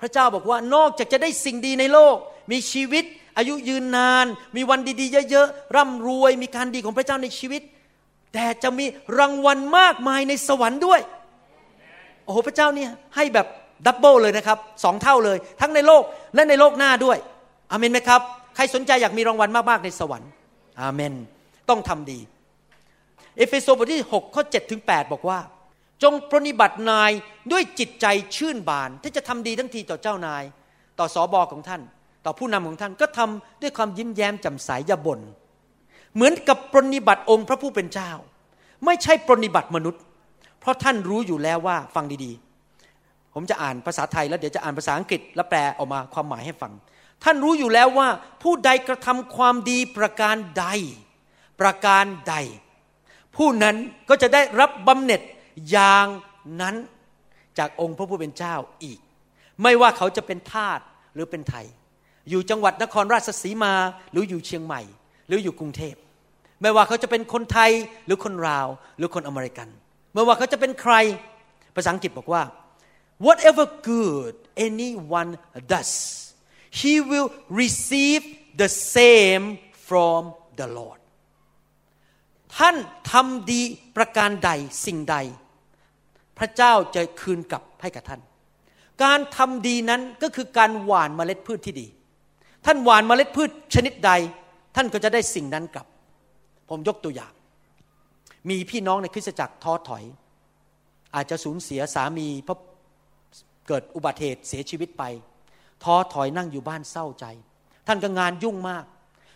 [0.00, 2.16] พระเจ้าบอกว่านอกจากจะได้สิ่งดีในโลก
[2.52, 3.04] มีชีวิต
[3.38, 4.26] อายุยืนนาน
[4.56, 7.62] มีวันดีๆ เยอะๆ ร่ำรวย มีการดีของพระเจ้าในชีวิต
[8.34, 8.86] แต่จะมี
[9.18, 11.00] รางวัลมากมายในสวรรค์ด้วย
[12.24, 13.46] โอ้โห พระเจ้าเนี่ยให้แบบ
[13.86, 16.02] ดับเบิลเลยนะครับสองเท่าเลย ทั้งในโลก
[16.34, 17.18] และในโลกหน้าด้วย
[17.70, 18.20] อเมนไหมครับ
[18.56, 20.30] ใครสนใจอยากมีรางวัลมากๆ ในสวรรค์
[20.80, 21.14] อามน
[21.68, 22.20] ต้องทำดี
[23.36, 25.38] เอเฟโซบทที่ 6 ข้อ 7 ถึง 8 บอกว่า
[26.02, 27.10] จงปรนิบัตินาย
[27.52, 30.42] ด้วยจิตใจชื่นบาน ที่จะทำดีทั้งทีต่อเจ้านาย
[30.98, 31.82] ต่อสอบอของท่าน
[32.28, 35.20] ต่อผู้นำของท่านก็ทำด้วยความยิ้มแย้มแจ่มใสอย่าบน่น
[36.14, 38.10] เหมือนกับปรนิบัติองค์พระผู้เป็นเจ้า
[38.84, 40.02] ไม่ใช่ปรนิบัติมนุษย์
[40.60, 46.72] เพราะท่านรู้อยู่แล้วว่าฟังดีๆ ผมจะอ่านภาษาไทยแล้วเดี๋ยวจะอ่านภาษาอังกฤษแล้วแปลออกมาความหมายให้ฟัง
[47.24, 48.08] ท่านรู้อยู่แล้วว่า
[48.42, 50.66] ผู้ใดกระทำความดีประการใด
[51.60, 52.34] ประการใด
[53.36, 53.76] ผู้นั้น
[54.08, 55.20] ก็จะได้รับบำเหน็จ
[55.70, 56.06] อย่าง
[56.60, 56.74] นั้น
[57.58, 58.54] จากองค์พระผู้เป็นเจ้า
[58.84, 58.98] อีก
[59.62, 60.80] ไม่ว่าเขาจะเป็นทาส
[61.14, 61.66] หรือเป็นไทย
[62.30, 63.74] อยู่จังหวัดนครราชสีมา
[64.12, 64.80] หรืออยู่เชียงใหม่
[65.28, 65.94] หรืออยู่กรุงเทพ
[66.60, 67.70] ไม่ว่าเขาจะเป็นคนไทย
[68.06, 68.68] หรือคนลาว
[68.98, 69.68] หรือคนอเมริกัน
[70.14, 70.94] ไม่ว่าเขาจะเป็นใคร
[71.74, 72.42] ภาษาอังกฤษบอกว่า
[73.26, 74.34] whatever good
[74.66, 75.30] anyone
[75.72, 75.92] does
[76.80, 77.28] he will
[77.60, 78.22] receive
[78.60, 79.44] the same
[79.88, 80.20] from
[80.58, 81.00] the Lord
[82.56, 82.76] ท่าน
[83.10, 83.62] ทำดี
[83.96, 84.50] ประการใด
[84.86, 85.16] สิ่งใด
[86.38, 88.20] พระเจ้าจะคืนกลับให้กับท่าน
[89.04, 91.86] การทำดีนั้นก็คือการหว่านเมล็ดพืชที่ดี
[92.70, 94.10] ท่านหว่านเมล็ดพืชชนิดใด
[94.76, 95.86] ท่านก็จะได้สิ่งนั้นกลับ
[96.68, 97.32] ผมยกตัวอย่าง
[98.50, 100.04] มีพี่น้องในคริสตจักรท้อถอย
[101.14, 102.58] อาจจะสูญเสียสามีเพราะ
[103.68, 105.04] เกิดอุบัติเหตุเสียชีวิตไป
[105.84, 107.24] ท้อถอยนั่งอยู่บ้านเศร้าใจ
[107.86, 108.84] ท่านก็งานยุ่งมาก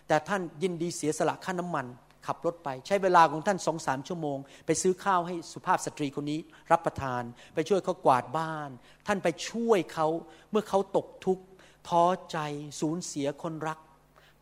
[0.08, 1.86] แต่ท่านยินดีเสียสละค่าน้ำมัน
[2.26, 6.40] ขับรถไปใช้เวลาของท่านสองสามชั่วโมง ไปซื้อข้าวให้สุภาพสตรีคนนี้
[6.72, 7.22] รับประทาน
[7.54, 8.70] ไปช่วยเขากวาดบ้าน
[9.06, 10.06] ท่านไปช่วยเขา
[10.50, 11.42] เมื่อเขาตกทุกข์
[11.88, 12.38] ท้อใจ
[12.80, 13.78] สูญเสียคนรัก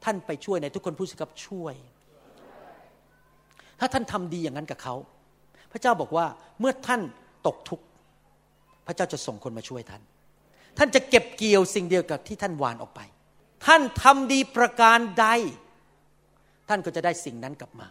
[0.05, 1.75] ท่านไปช่วยในทุกคนพูดสิครับช่วย
[3.81, 4.95] ถ้าท่านทำดีอย่างนั้นกับเขา
[5.73, 6.27] พระเจ้าบอกว่า
[6.61, 7.01] เมื่อท่าน
[7.47, 7.85] ตกทุกข์
[8.87, 10.03] พระเจ้าจะส่งคนมาช่วยท่าน
[10.79, 13.01] ท่านจะเก็บเกี่ยวสิ่งเดียวกับที่ท่านวานออกไป
[13.67, 15.27] ท่านทำดีประการใด
[16.69, 17.87] ท่านก็จะได้สิ่งนั้นกลับมา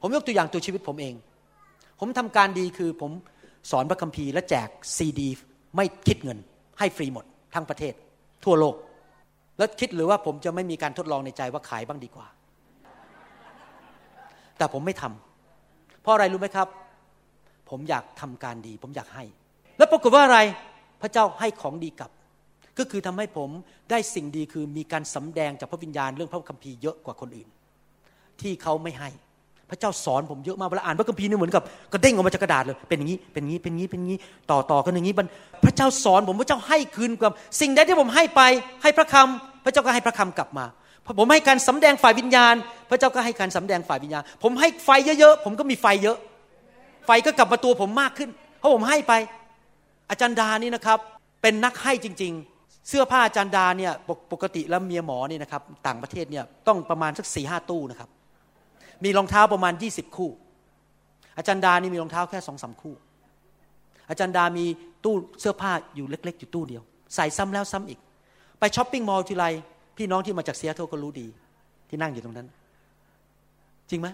[0.00, 1.14] ผมยกตัวอย่างตัวชีวิตผมเอง
[2.00, 3.12] ผมทำการดีคือผม
[3.70, 5.28] สอนพระคัมภีร์และแจกซีดี
[5.76, 6.38] ไม่คิดเงิน
[6.78, 7.24] ให้ฟรีหมด
[7.54, 7.94] ทั้งประเทศ
[8.44, 8.76] ทั่วโลก
[9.58, 12.26] แล้วคิดหรือว่าผมจะไม่มีการทดลองในใจว่าขายบ้างดีกว่า
[14.58, 16.68] แต่ผมไม่ทำเพราะอะไรรู้ไหมครับ
[17.70, 19.24] ผมอยากทำการดี ผมอยากให้
[19.78, 20.38] แล้วปรากฏว่าอะไร
[21.00, 22.10] พระเจ้าให้ของดีกลับ
[22.78, 23.50] ก็คือทำให้ผม
[23.90, 27.48] ได้สิ่งดีคือมีการสำแดงจากพระวิญญาณเรื่องพระคัมภีร์เยอะกว่าคนอื่น
[28.40, 29.10] ที่เขาไม่ให้
[29.70, 31.62] พระเจ้าสอนผมเยอะมากเวลาอ่านพระคัมภีร์นี่เหมือนกับ
[31.92, 34.18] กระเด้งออกมาจากกระดาษเลยเป็นอย่างนี้เป็นอย่างนี้เป็นอย่างนี้เป็นอย่างนี้
[34.50, 35.14] ต่อต่อกันอย่างนี้
[35.64, 38.40] พระเจ้าสอนผมพระเจ้าให้คืนกับสิ่งใดที่ผมให้ไป
[38.82, 40.66] ให้พระคำพระเจ้าก็ให้พระคำกลับมา
[41.04, 42.54] พอผมให้การสำแดงฝ่ายวิญญาณ
[42.90, 44.90] พระเจ้าก็ให้การสำแดงฝ่ายวิญญาณ ผมให้ไฟ
[45.20, 46.16] เยอะๆผมก็มีไฟเยอะ
[47.06, 49.12] ไฟก็กลับมาตัวผมมากขึ้น เพราะผมให้ไป
[50.10, 50.98] อาจารย์ดานี่นะครับ
[51.42, 53.92] เป็นนักให้จริง ๆ เสื้อผ้าอาจารย์ดาเนี่ย
[54.32, 58.08] ปกติแล้วเมียหมอนี่นะครับ ต่างประเทศเนี่ยต้องประมาณสักสี่ห้าตู้นะครับ
[59.04, 60.30] มีรองเท้าประมาณยี่สิบคู่
[61.36, 62.94] อาจารย์ดานี่มีรองเท้าแค่สองสาคู่
[64.10, 64.66] อาจารย์ดามี
[65.04, 66.82] ตู้เสื้อผ้าอยู่เล็ก ๆ อยู่ตู้เดียว
[67.14, 68.00] ใส่ซ้ำแล้วซ้ำอีก
[68.60, 69.46] ไปช้อปปิ้งมอลล์ทีไร
[69.96, 71.26] พี่น้องที่มาจากเซียโตก็รู้ดี
[71.88, 72.48] ที่นั่งอยู่ตรงนั้น
[73.90, 74.08] จริงไหม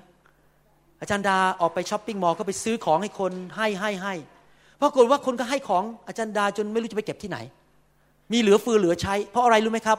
[1.01, 4.15] อาจารย์ดาออกไปช้อปปิ้งมอลล์ก็ไปซื้อของให้คนให้ให้ให้
[4.81, 7.39] ปรากฏว่าคนก็ให้ของอาจารย์ดาจนไม่รู้จะไปเก็บที่ไหน
[8.33, 9.99] มีเหลือฟือเหลือใช้ เพราะอะไรรู้ไหมครับ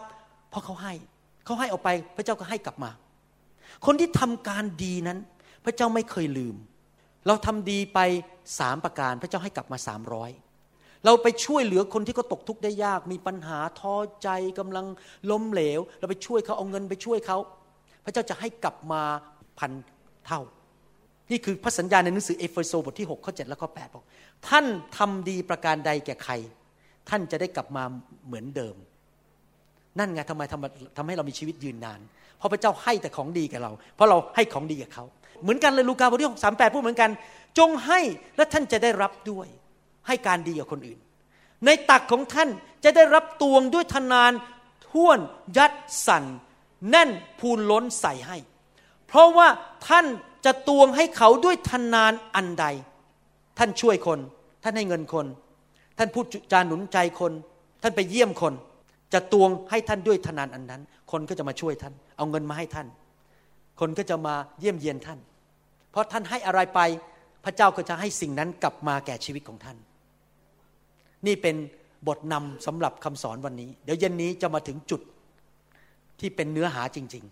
[0.49, 0.93] เพราะเขาให้
[1.45, 2.89] เขาให้ออกไปพระเจ้าก็ให้กลับมา
[3.85, 5.19] คนที่ทำการดีนั้น
[5.65, 6.55] พระเจ้าไม่เคยลืม
[7.27, 7.99] เราทำดีไป
[8.59, 10.31] สามประการ พระเจ้าให้กลับมาสามร้อย
[11.05, 14.85] เราไปช่วยเหลือคนที่เขาตกทุกข์ได้ยาก มีปัญหาท้อใจกำลัง
[15.31, 17.37] ล้มเหลว เราไปช่วยเขาเอาเงินไปช่วยเขา
[18.05, 19.01] พระเจ้าจะให้กลับมา
[19.59, 19.71] พัน
[20.27, 20.41] เท่า
[21.31, 24.05] นี่คือพระสัญญาในหนังสือเอเฟโซบทที่6ข้อ7และข้อ8บอก
[24.47, 24.65] ท่าน
[24.97, 26.33] ทำดีประการใดแก่ใคร
[27.09, 27.83] ท่านจะได้กลับมา
[28.25, 28.75] เหมือนเดิม
[29.99, 31.99] นั่นไงทำไมทำทำให้เรามีชีวิตยืนนาน
[32.37, 35.05] เพราะพระเจ้าให้แต่ของดีแก่เรา เพราะเราให้ของดีกับเขา
[35.43, 37.09] เหมือนกันเลยลูกาบทที่สามแปดพูดเหมือนกัน
[37.57, 37.99] จงให้
[38.37, 39.47] และท่านจะได้รับด้วย
[40.07, 40.99] ให้การดีกับคนอื่น
[41.65, 42.49] ในตักของท่าน
[42.83, 44.31] จะได้รับตวงด้วยทนาน
[44.89, 45.19] ท่วน
[45.57, 45.73] ยัด
[46.07, 46.23] สั่น
[46.89, 47.09] แน่น
[47.39, 48.37] พูนล้นใส่ให้
[49.07, 49.47] เพราะว่า
[49.87, 50.05] ท่าน
[50.45, 52.65] จะตวงให้เขาด้วยทนานอันใด
[53.57, 54.19] ท่านช่วยคน
[54.63, 55.25] ท่านให้เงินคน
[55.97, 57.31] ท่านพูดจาหนุนใจคน
[57.81, 58.53] ท่านไปเยี่ยมคน
[59.13, 60.81] จะตวงให้ท่านด้วยทนานอันนั้น
[61.11, 62.87] คนก็จะมาช่วยท่าน เอาเงินมาให้ท่าน
[63.79, 65.19] คนก็จะมาเยี่ยมเยียนท่าน
[65.91, 66.79] เพราะท่านให้อะไรไป
[67.45, 69.77] พระเจ้าก็จะให้สิ่งนั้นกลับมาแก่ชีวิตของท่าน
[71.27, 71.55] นี่เป็น
[72.07, 75.01] บทนำสำหรับคำสอนวันนี้ เดี๋ยวเย็นนี้จะมาถึงจุด
[76.19, 77.23] ที่เป็นเนื้อหาจริง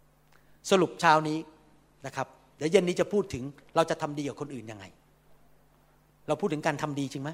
[0.00, 1.38] ๆ สรุปเช้านี้
[2.06, 3.42] นะครับ เดี๋ยวเย็นนี้จะพูดถึง
[3.74, 4.84] เราจะทำดีกับคนอื่นยังไง
[6.26, 7.30] เราพูดถึงการทำดีจริงไหม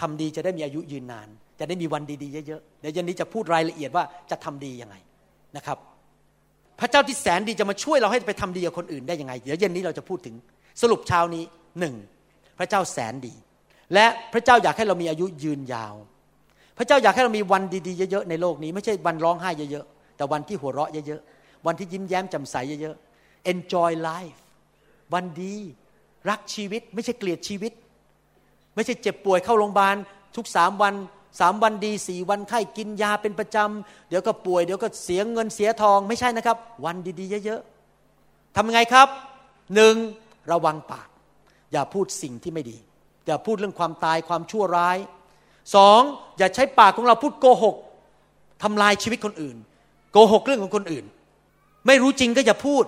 [0.00, 1.28] ทำดีจะได้มีอายุยืนนาน
[1.58, 4.96] จะได้มีวันดีๆเยอะๆเดี๋ยวเย็นนี้จะพูดรายละเอียดว่าจะทำดียังไง
[5.56, 5.78] นะครับ
[6.80, 10.34] พระเจ้าที่แสนดีจะมาช่วยเราให้ไปทำดีกับคนอื่นได้ยังไง เดี๋ยวเย็นนี้เราจะพูดถึง
[10.82, 11.44] สรุปเช้านี้
[11.80, 11.94] หนึ่ง
[12.58, 13.34] พระเจ้าแสนดี
[13.94, 15.94] และพระเจ้าอยากให้เรามีอายุยืนยาว
[16.78, 24.40] พระเจ้าอยากให้เรามีวันดีๆเยอะๆในโลกนี้ ไม่ใช่วันร้องไห้เยอะๆแต่วันที่หัวเราะเยอะๆวันที่ยิ้มแย้มแจ่มใสเยอะๆ enjoy life
[25.14, 25.54] วันดี
[26.30, 27.72] รักชีวิต ไม่ใช่เกลียดชีวิต
[28.74, 29.96] ไม่ใช่เจ็บป่วยเข้าโรงพยาบาล
[30.36, 30.94] ทุกสามวัน
[31.40, 39.08] สามวันดีสี่วันไข้กินยาเป็นประจำ เดี๋ยวก็ป่วยเดี๋ยวก็เสียเงินเสียทองไม่ใช่นะครับ วันดีๆ เยอะๆทำยังไงครับ
[39.74, 39.94] หนึ่ง
[40.52, 41.08] ระวังปาก
[41.72, 42.78] อย่าพูดสิ่งที่ไม่ดี
[43.26, 44.96] อย่าพูดเรื่องความตายความชั่วร้าย
[45.74, 46.00] สอง
[46.38, 47.76] อย่าใช้ปากของเราพูดโกหก
[48.62, 49.56] ทำลายชีวิตคนอื่น
[50.12, 51.04] โกหกเรื่องของคนอื่น
[51.86, 52.84] ไม่รู้จริงก็อย่าพูด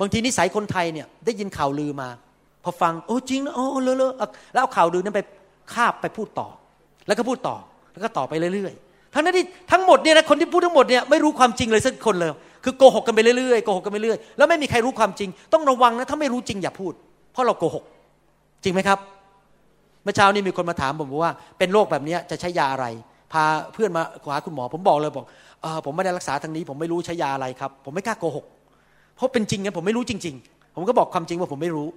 [0.00, 2.08] บางทีนิสัยคนไทยเนี่ยได้ยินข่าวลือมา
[2.64, 4.14] พอฟังโอ้จริงนะโอ้เลอะเลอะ
[4.52, 5.20] แล้วเอาข่าวลือนั้นไป
[5.72, 6.48] คาบไปพูดต่อ
[7.06, 7.56] แล้วก็พูดต่อ
[7.92, 12.30] แล้วก็ต่อไปเรื่อยๆ ทั้งนั้นที่ทั้งหมดเนี่ยนะคนที่พูดทั้งหมดเนี่ยไม่รู้ความจริงเลยสักคนเลย
[12.64, 16.92] คือโกหกกันไปเรื่อยๆโกหกกันไปเรื่อยแล้วไม่มีใครรู้ความจริง ต้องระวังนะถ้าไม่รู้จริงอย่าพูด
[17.32, 17.84] เพราะเราโกหก
[18.64, 18.98] จริงไหมครับ
[20.02, 22.86] เมื่อเช้านี้มีคนมาถามผมว่า เป็นโรคแบบนี้จะใช้ยาอะไร
[23.32, 25.26] พาเพื่อนมาหาคุณหมอ ผมบอกเลยบอก
[25.64, 28.44] ออผมไม่ได้รักษาทางนี้ ผมไม่รู้ใช้ยาอะไรครับ ผมไม่กล้าโกหก
[29.16, 31.88] เพราะเป็นจริงไงผมไม่รู้จริง ๆ ผมก็บอกความจริงว่าผมไม่รู้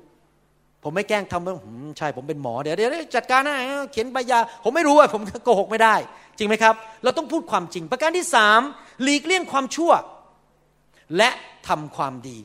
[0.84, 1.56] ผมไม่แกล้งทำว่า
[1.98, 3.54] ใช่ผมเป็นหมอเดี๋ยวเดี๋ยวจัดการให้
[3.92, 5.96] เขียนใบยา ผมไม่รู้อะผมโกหกไม่ได้
[6.38, 8.62] จริงไหมครับ เราต้องพูดความจริง ประการที่สาม
[9.04, 9.92] หลีกเลี่ยงความชั่ว
[11.18, 11.30] และ
[11.68, 12.38] ทำความดี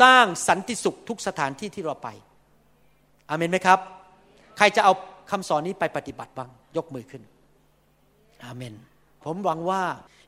[0.00, 2.08] สร้างสันติสุขทุกสถานที่ที่เราไป
[3.28, 3.78] อเมนไหมครับ
[4.58, 4.92] ใครจะเอา
[5.30, 7.22] คำสอนนี้ไปปฏิบัติบ้าง ยกมือขึ้น
[8.44, 8.74] อาเมน
[9.24, 9.82] ผมหวังว่า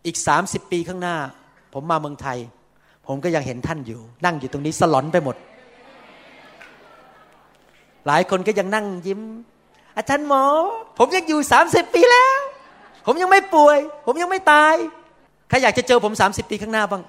[0.06, 1.16] อีก 30 ปีข้างหน้า
[1.74, 2.38] ผมมาเมืองไทย
[3.06, 5.36] ผมก็ยังเห็นท่านอยู่ นั่งอยู่ตรงนี้สลอนไปหมด
[8.06, 9.20] หลายคนก็ยังนั่งยิ้ม
[9.96, 10.44] อาจารย์หมอ
[10.98, 12.38] ผมยังอยู่30ปีแล้ว
[13.06, 14.74] ผมยังไม่ป่วย ผมยังไม่ตาย
[15.48, 17.02] ใครอยากจะเจอผม30ปีข้างหน้าบ้าง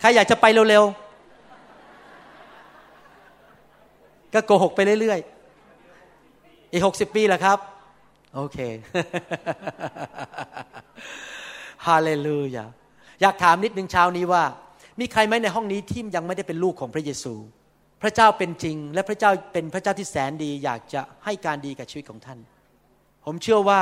[0.00, 7.58] ใครอยากจะไปเร็วๆ ก็โกหกไปเรื่อยๆ อีกหกสิบปีแหละครับ
[8.34, 8.58] โอเค
[11.86, 12.64] ฮาเลลูยา
[13.20, 14.42] อยากถามนิดนึงเช้านี้ว่า
[15.00, 17.34] มีใครไหมในห้องนี้ที่ยังไม่ได้เป็นลูกของพระเยซู
[18.02, 22.38] พระเจ้าเป็นจริง และพระเจ้าเป็นพระเจ้าที่แสนดีอยากจะให้การดีกับชีวิตของท่าน
[23.24, 23.80] ผมเชื่อว่า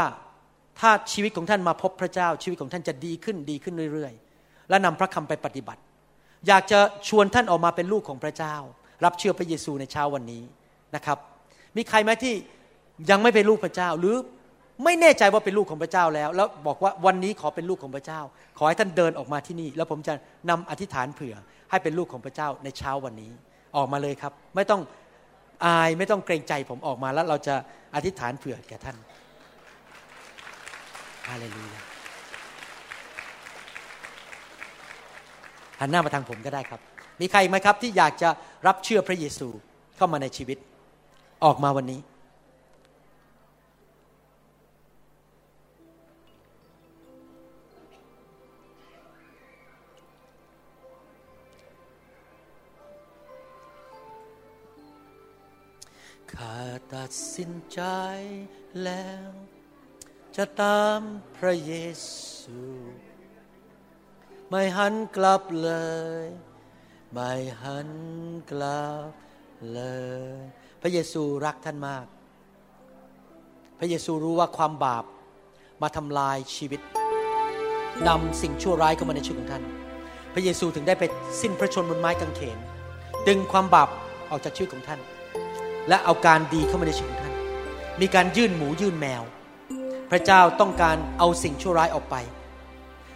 [0.80, 5.80] ถ้าชีวิตของท่านมาพบพระเจ้าชีวิตของท่านจะดีขึ้นดีขึ้นเรื่อยๆ และนำพระคำไปปฏิบัติ
[6.48, 8.54] อยากจะชวนท่านออกมาเป็นลูกของพระเจ้า
[9.04, 10.42] รับเชื่อพระเยซูในเช้าวันนี้
[10.94, 11.18] นะครับ
[11.76, 12.34] มีใครไหมที่
[13.10, 14.16] ยังไม่เป็นลูกพระเจ้าหรือ
[14.84, 18.20] ไม่แน่ใจว่าเป็นลูกของพระเจ้าแล้ว แล้วบอกว่าวันนี้ขอเป็นลูกของพระเจ้า
[18.58, 20.14] ขอให้ท่านเดินออกมาที่นี่ แล้วผมจะ
[20.50, 21.34] นำอธิษฐานเผื่อ
[21.70, 23.30] ให้เป็นลูกของพระเจ้าในเช้าวันนี้
[23.76, 24.80] ออกมาเลยครับ ไม่ต้อง
[25.64, 27.54] อายไม่ต้องเกรงใจผมออกมาแล้วเราจะ
[27.94, 28.96] อธิษฐานเผื่อแก่ท่าน
[31.28, 31.80] ฮาเลลูยา
[35.80, 36.80] หันหน้ามาทางผมก็ได้ครับ
[37.20, 38.28] มีใครไหมครับที่อยากจะ
[38.66, 39.48] รับเชื่อพระเยซู
[39.96, 40.58] เข้ามาในชีวิต
[41.44, 42.00] ออกมาวันนี้
[56.38, 56.58] ข้า
[56.94, 57.80] ตัดสินใจ
[58.84, 59.28] แล้ว
[60.36, 61.00] จะตาม
[61.36, 61.72] พระเย
[62.08, 62.60] ซู
[64.50, 65.70] ไม่หันกลับเล
[66.22, 66.24] ย
[67.12, 67.32] ไม่
[67.62, 67.90] หัน
[68.50, 69.12] กลับ
[69.72, 69.80] เล
[70.34, 70.36] ย
[70.82, 72.06] พระเยซูรักท่านมาก
[73.78, 75.04] พระเยซูรู้ว่าความบาป
[75.82, 76.80] มาทำลายชีวิต
[78.08, 79.64] นำสิ่งชั่วร้ายเข้ามาในชีวิตของท่าน
[80.34, 81.04] พระเยซูถึงได้ไป
[81.40, 82.58] สิ้นพระชนม์บนไม้กางเขน
[83.28, 83.88] ดึงความบาป
[84.30, 85.00] ออกจากชีวิตของท่าน
[85.88, 87.34] และเอาการดีเข้ามาในชีวิตท่าน
[88.00, 89.22] มีการยื่นหมูยื่นแมว
[90.10, 92.16] พระเจ้าต้องการเอาสิ่งชั่วร้ายออกไป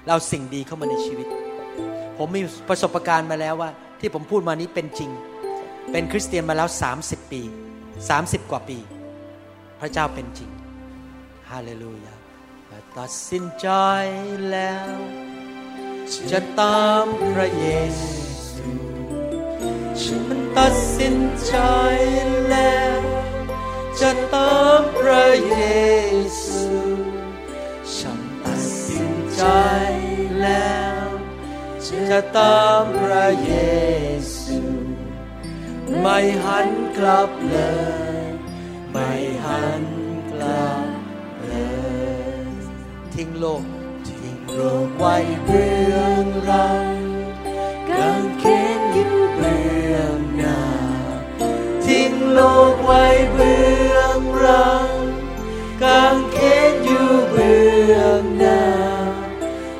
[0.05, 1.27] แล้วเอาสิ่งดีเข้ามาในชีวิต
[2.19, 5.11] ผมมีประสบการณ์มาแล้วว่า ที่ผมพูดมานี้เป็นจริง
[5.93, 6.69] เป็นคริสเตียนมาแล้ว
[7.01, 7.43] 30 ปี
[7.97, 8.79] 30 กว่าปี
[9.81, 10.51] พระเจ้าเป็นจริง
[11.51, 12.15] ฮาเลลูยา
[12.99, 13.69] ตัดสินใจ
[14.51, 14.99] แล้ว
[16.31, 17.67] จะตามพระเย
[17.99, 18.30] ซู
[20.01, 21.55] ฉันมันตัดสินใจ
[22.51, 23.01] แล้ว
[24.01, 25.57] จะตามพระเย
[26.45, 26.71] ซู
[27.97, 29.43] ฉันตัดสินใจ
[30.41, 31.05] แล้ว
[32.11, 33.53] จะตามพระเย
[34.41, 34.59] ซู
[36.01, 37.59] ไม่หันกลับเล
[38.23, 38.25] ย
[38.93, 39.11] ไม่
[39.45, 39.85] หัน
[40.31, 40.89] กลับ
[41.47, 41.55] เล
[42.43, 42.49] ย
[43.15, 43.65] ทิ้งโลก
[44.09, 46.97] ทิ้งโลกไว้เบื้องหลัง
[47.89, 48.45] กางเข
[48.79, 48.81] น
[52.33, 52.41] โล
[52.73, 53.61] กไว้เบื้
[53.97, 54.91] องหลัง
[55.83, 56.39] กางเข
[56.71, 57.61] นอยู่เบื้
[57.95, 58.63] องหน้า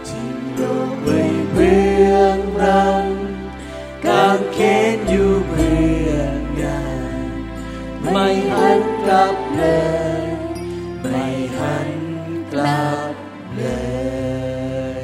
[0.09, 1.21] ทิ้งโลกไว้
[1.53, 3.05] เบื้องหลัง
[4.07, 4.59] กางเข
[4.95, 5.79] นอยู่เบื้
[6.11, 6.81] องหน้า
[8.13, 9.63] ไม่หันกลับเล
[10.21, 10.23] ย
[11.01, 11.27] ไม่
[11.59, 11.91] หัน
[12.53, 13.15] กลับ
[13.57, 13.65] เล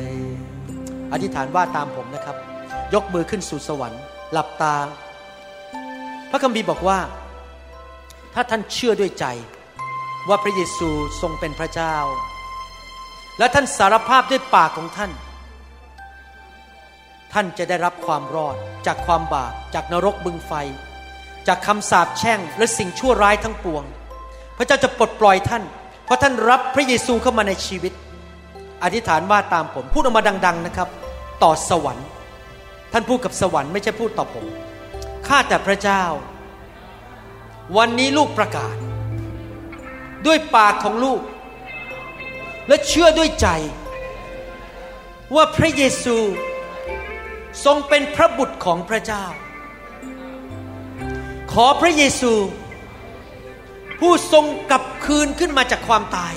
[0.01, 0.03] ย
[1.13, 2.37] อธิษฐานว่าตามผมนะครับ
[2.95, 4.77] ยกมือขึ้นสู่สวรรค์ หลับตา
[6.31, 6.99] พระคัมภีร์บอกว่า
[8.39, 9.27] ถ้าท่านเชื่อด้วยใจ
[10.29, 11.97] ว่าพระเยซูทรงเป็นพระเจ้า
[13.39, 15.11] และท่านสารภาพด้วยปากของท่าน
[17.33, 18.57] ท่านจะได้รับความรอด
[18.87, 20.53] จากความบาปจากนรกบึงไฟ
[21.49, 23.85] จากคำสาปแช่งและสิ่งชั่วร้ายทั้งปวง
[24.57, 25.63] พระเจ้าจะปลดปล่อยท่าน
[26.05, 27.93] เพราะท่านรับพระเยซูเข้ามาในชีวิต
[28.83, 30.89] อธิษฐานว่าตามผมพูดออกมาดัง ๆนะครับ
[31.43, 32.07] ต่อสวรรค์
[32.93, 34.45] ท่านพูดกับสวรรค์ไม่ใช่พูดต่อผม
[35.27, 36.03] ข้าแต่พระเจ้า
[37.77, 38.77] วันนี้ลูกประกาศ
[40.27, 41.21] ด้วยปากของลูก
[42.69, 43.49] และเชื่อด้วยใจ
[45.35, 46.17] ว่าพระเยซู
[47.65, 49.25] ทรงเป็นพระบุตรของพระเจ้า
[51.53, 52.33] ขอพระเยซู
[53.99, 56.35] ผู้ทรงกลับคืนขึ้นมาจากความตาย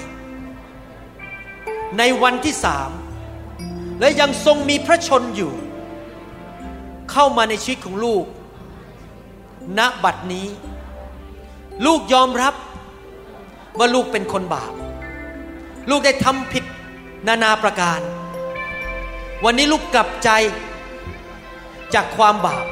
[1.97, 2.91] ในวันที่สาม
[3.99, 5.53] และยังทรงมีพระชนอยู่
[7.11, 8.25] เข้ามาในชีวิตของลูก
[9.77, 10.47] ณบัดนี้
[11.86, 12.53] ลูกยอมรับ
[13.77, 14.73] ว่าลูกเป็นคนบาป
[15.89, 16.63] ลูกได้ทำผิด
[17.27, 17.99] นานาประการ
[19.45, 20.30] วันนี้ลูกกลับใจ
[21.93, 22.65] จากความบาป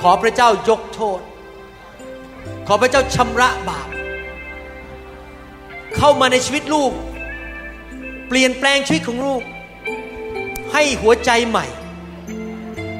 [0.00, 1.20] ขอพระเจ้ายกโทษ
[2.66, 3.88] ขอพระเจ้าชำระบาป
[5.96, 6.92] เข้ามาในชีวิตลูก
[8.28, 9.42] เปลี่ยนแปลงชีวิตของลูก
[10.72, 11.66] ให้หัวใจใหม่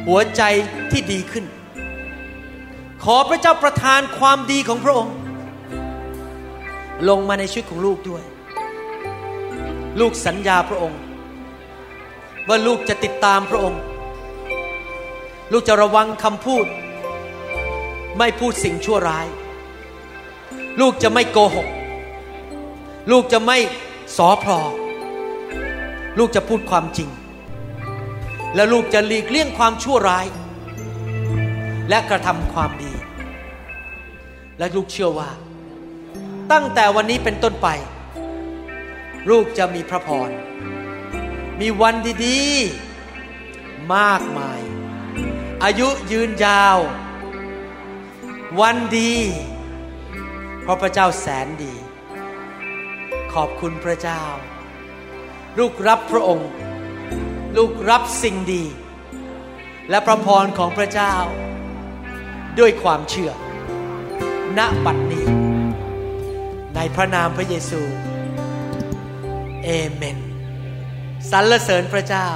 [0.08, 0.42] หัวใจ
[0.90, 1.44] ที่ดีขึ้น
[3.04, 5.14] ขอพระเจ้าประทานความดีของพระองค์
[7.08, 8.22] ลงมาในชีวิตของลูกด้วย
[10.00, 11.00] ลูกสัญญาพระองค์
[12.48, 13.80] ว่าลูกจะติดตามพระองค์
[15.52, 16.66] ลูกจะระวังคำพูด
[18.18, 19.26] ไม่พูดสิ่งชั่วร้าย
[20.80, 21.68] ลูกจะไม่โกหก
[23.10, 23.58] ลูกจะไม่
[24.16, 24.60] สอพลอ
[26.18, 27.08] ลูกจะพูดความจริง
[28.54, 30.26] และลูกจะหลีกเลี่ยงความชั่วร้าย
[31.88, 32.91] และกระทำความดี
[34.62, 35.30] และลูกเชื่อว่า
[36.52, 37.68] ตั้งแต่วันนี้เป็นต้นไป
[39.30, 40.30] ลูกจะมีพระพร
[41.60, 41.94] มีวัน
[42.26, 44.60] ดีๆ มากมาย
[45.64, 46.78] อายุยืนยาว
[48.60, 49.14] วันดี
[50.62, 51.74] เพราะพระเจ้าแสนดี
[53.34, 54.22] ขอบคุณพระเจ้า
[55.58, 56.50] ลูกรับพระองค์
[57.56, 58.64] ลูกรับสิ่งดี
[59.90, 61.14] และพระพรของพระเจ้า
[62.58, 63.32] ด้วยความเชื่อ
[64.58, 65.26] ณบัดนี้
[66.74, 67.80] ในพระนามพระเยซู
[69.64, 70.18] เอเมน
[71.30, 72.28] สรรเสริญพระเจ้า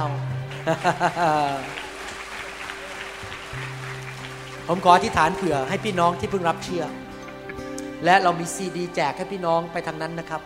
[4.67, 6.83] ผมขออธิษฐานเผื่อให้พี่น้องที่เพิ่งรับเชื่อ
[8.05, 10.41] และเรามีซีดีแจกให้พี่น้องไปทางนั้นนะครับ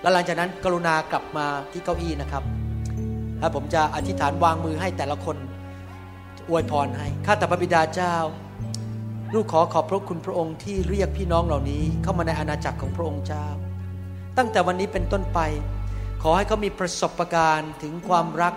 [0.00, 2.44] แล้วหลังจากนั้นกรุณากลับมาที่เก้าอี้นะครับ
[3.40, 5.36] แล้วผมจะอธิษฐานวางมือให้แต่ละคน
[6.48, 8.16] อวยพรให้ ข้าแต่พระบิดาเจ้า
[9.32, 13.46] ลูกขอขอบพระคุณพระองค์ที่เรียกพี่น้องเหล่านี้เข้ามาในอาณาจักรของพระองค์เจ้า
[14.38, 15.40] ตั้งแต่วันนี้เป็นต้นไป
[16.22, 18.54] ขอให้เขามีประสบการณ์ถึงความรัก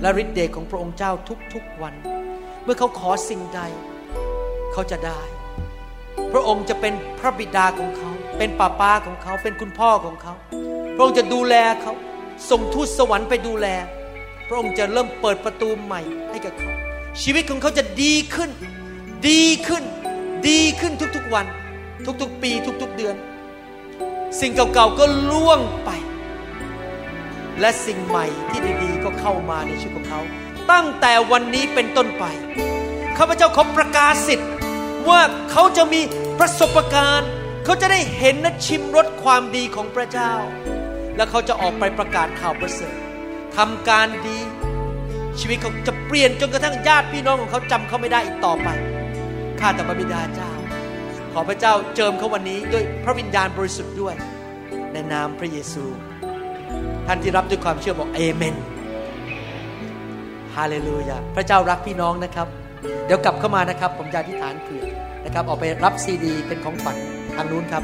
[0.00, 1.12] และฤทธิ์เดชของพระองค์เจ้า
[1.54, 1.94] ทุกๆวัน
[2.64, 3.60] เมื่อเขาขอสิ่งใด
[4.72, 5.20] เขาจะได้
[6.32, 10.34] พระองค์จะเป็นพระบิดาของเขา เป็นป้าป้าของเขา เป็นคุณพ่อของเขา
[10.94, 11.92] พระองค์จะดูแลเขา
[12.50, 13.66] ส่งทูตสวรรค์ไปดูแล
[14.48, 16.00] พระองค์จะเริ่มเปิดประตูใหม่
[16.30, 16.72] ให้กับเขา
[17.22, 18.50] ชีวิตของเขาจะดีขึ้น
[19.26, 19.84] ดีขึ้น
[20.48, 21.46] ดีขึ้นทุกๆวัน
[22.22, 22.50] ทุกๆ ปี
[22.82, 23.16] ทุกๆ เดือน
[24.40, 25.90] สิ่งเก่าๆก็ล่วงไป
[27.60, 30.20] และสิ่งใหม่ที่ดีๆ ก็เข้ามาในชีวิตของเขา
[30.70, 32.24] ตั้งแต่วันนี้เป็นต้นไป
[33.18, 34.50] ข้าพเจ้าขอประกาศสิทธิ์
[35.08, 36.00] ว่าเขาจะมี
[36.38, 37.30] ประสบการณ์
[37.64, 40.32] เขาจะได้เห็นและชิมรสความดีของพระเจ้า
[41.16, 42.94] และเขาจะออกไปประกาศข่าวประเสริฐ
[43.56, 44.38] ทำการดี
[45.40, 48.68] ชีวิตเขาจะเปลี่ยนจนกระทั่งญาติพี่น้องของเขาจำเขาไม่ได้อีกต่อไป
[49.60, 50.52] ข้าแต่พระบิดาเจ้า
[51.32, 54.14] ขอพระเจ้าเจิมเขาวันนี้ด้วยพระวิญญาณบริสุทธิ์ด้วย
[54.92, 55.84] ในนามพระเยซู
[57.06, 58.56] ท่านที่รับด้วยความเชื่อบอกเอเมน
[60.56, 62.46] ฮาเลลูยาพระเจ้ารักพี่น้องนะครับ
[63.06, 64.84] เดี๋ยวกลับเข้ามานะครับ ผมจะอธิษฐานเผื่อ
[65.24, 66.96] นะครับออกไปรับซีดี เป็นของฝัน
[67.36, 67.82] ทางนู้นครับ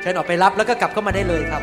[0.00, 1.62] เชิญออกไปรับแล้วก็กลับเข้ามาได้เลยครับ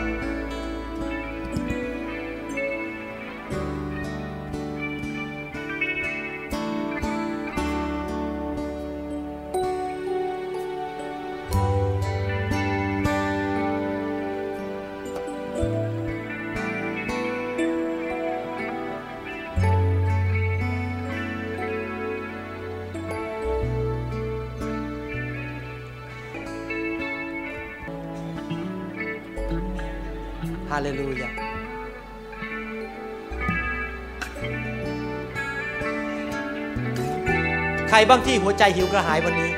[38.10, 39.52] บ้างที่หัวใจหิวกระหายวันนี้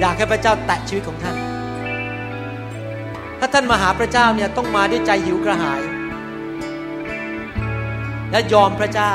[0.00, 1.36] อยากให้พระเจ้าแตะชีวิตของท่าน
[3.38, 5.82] ถ้าท่านมาหาพระเจ้าเนี่ยต้องมาด้วยใจหิวกระหาย
[8.30, 9.14] และยอมพระเจ้า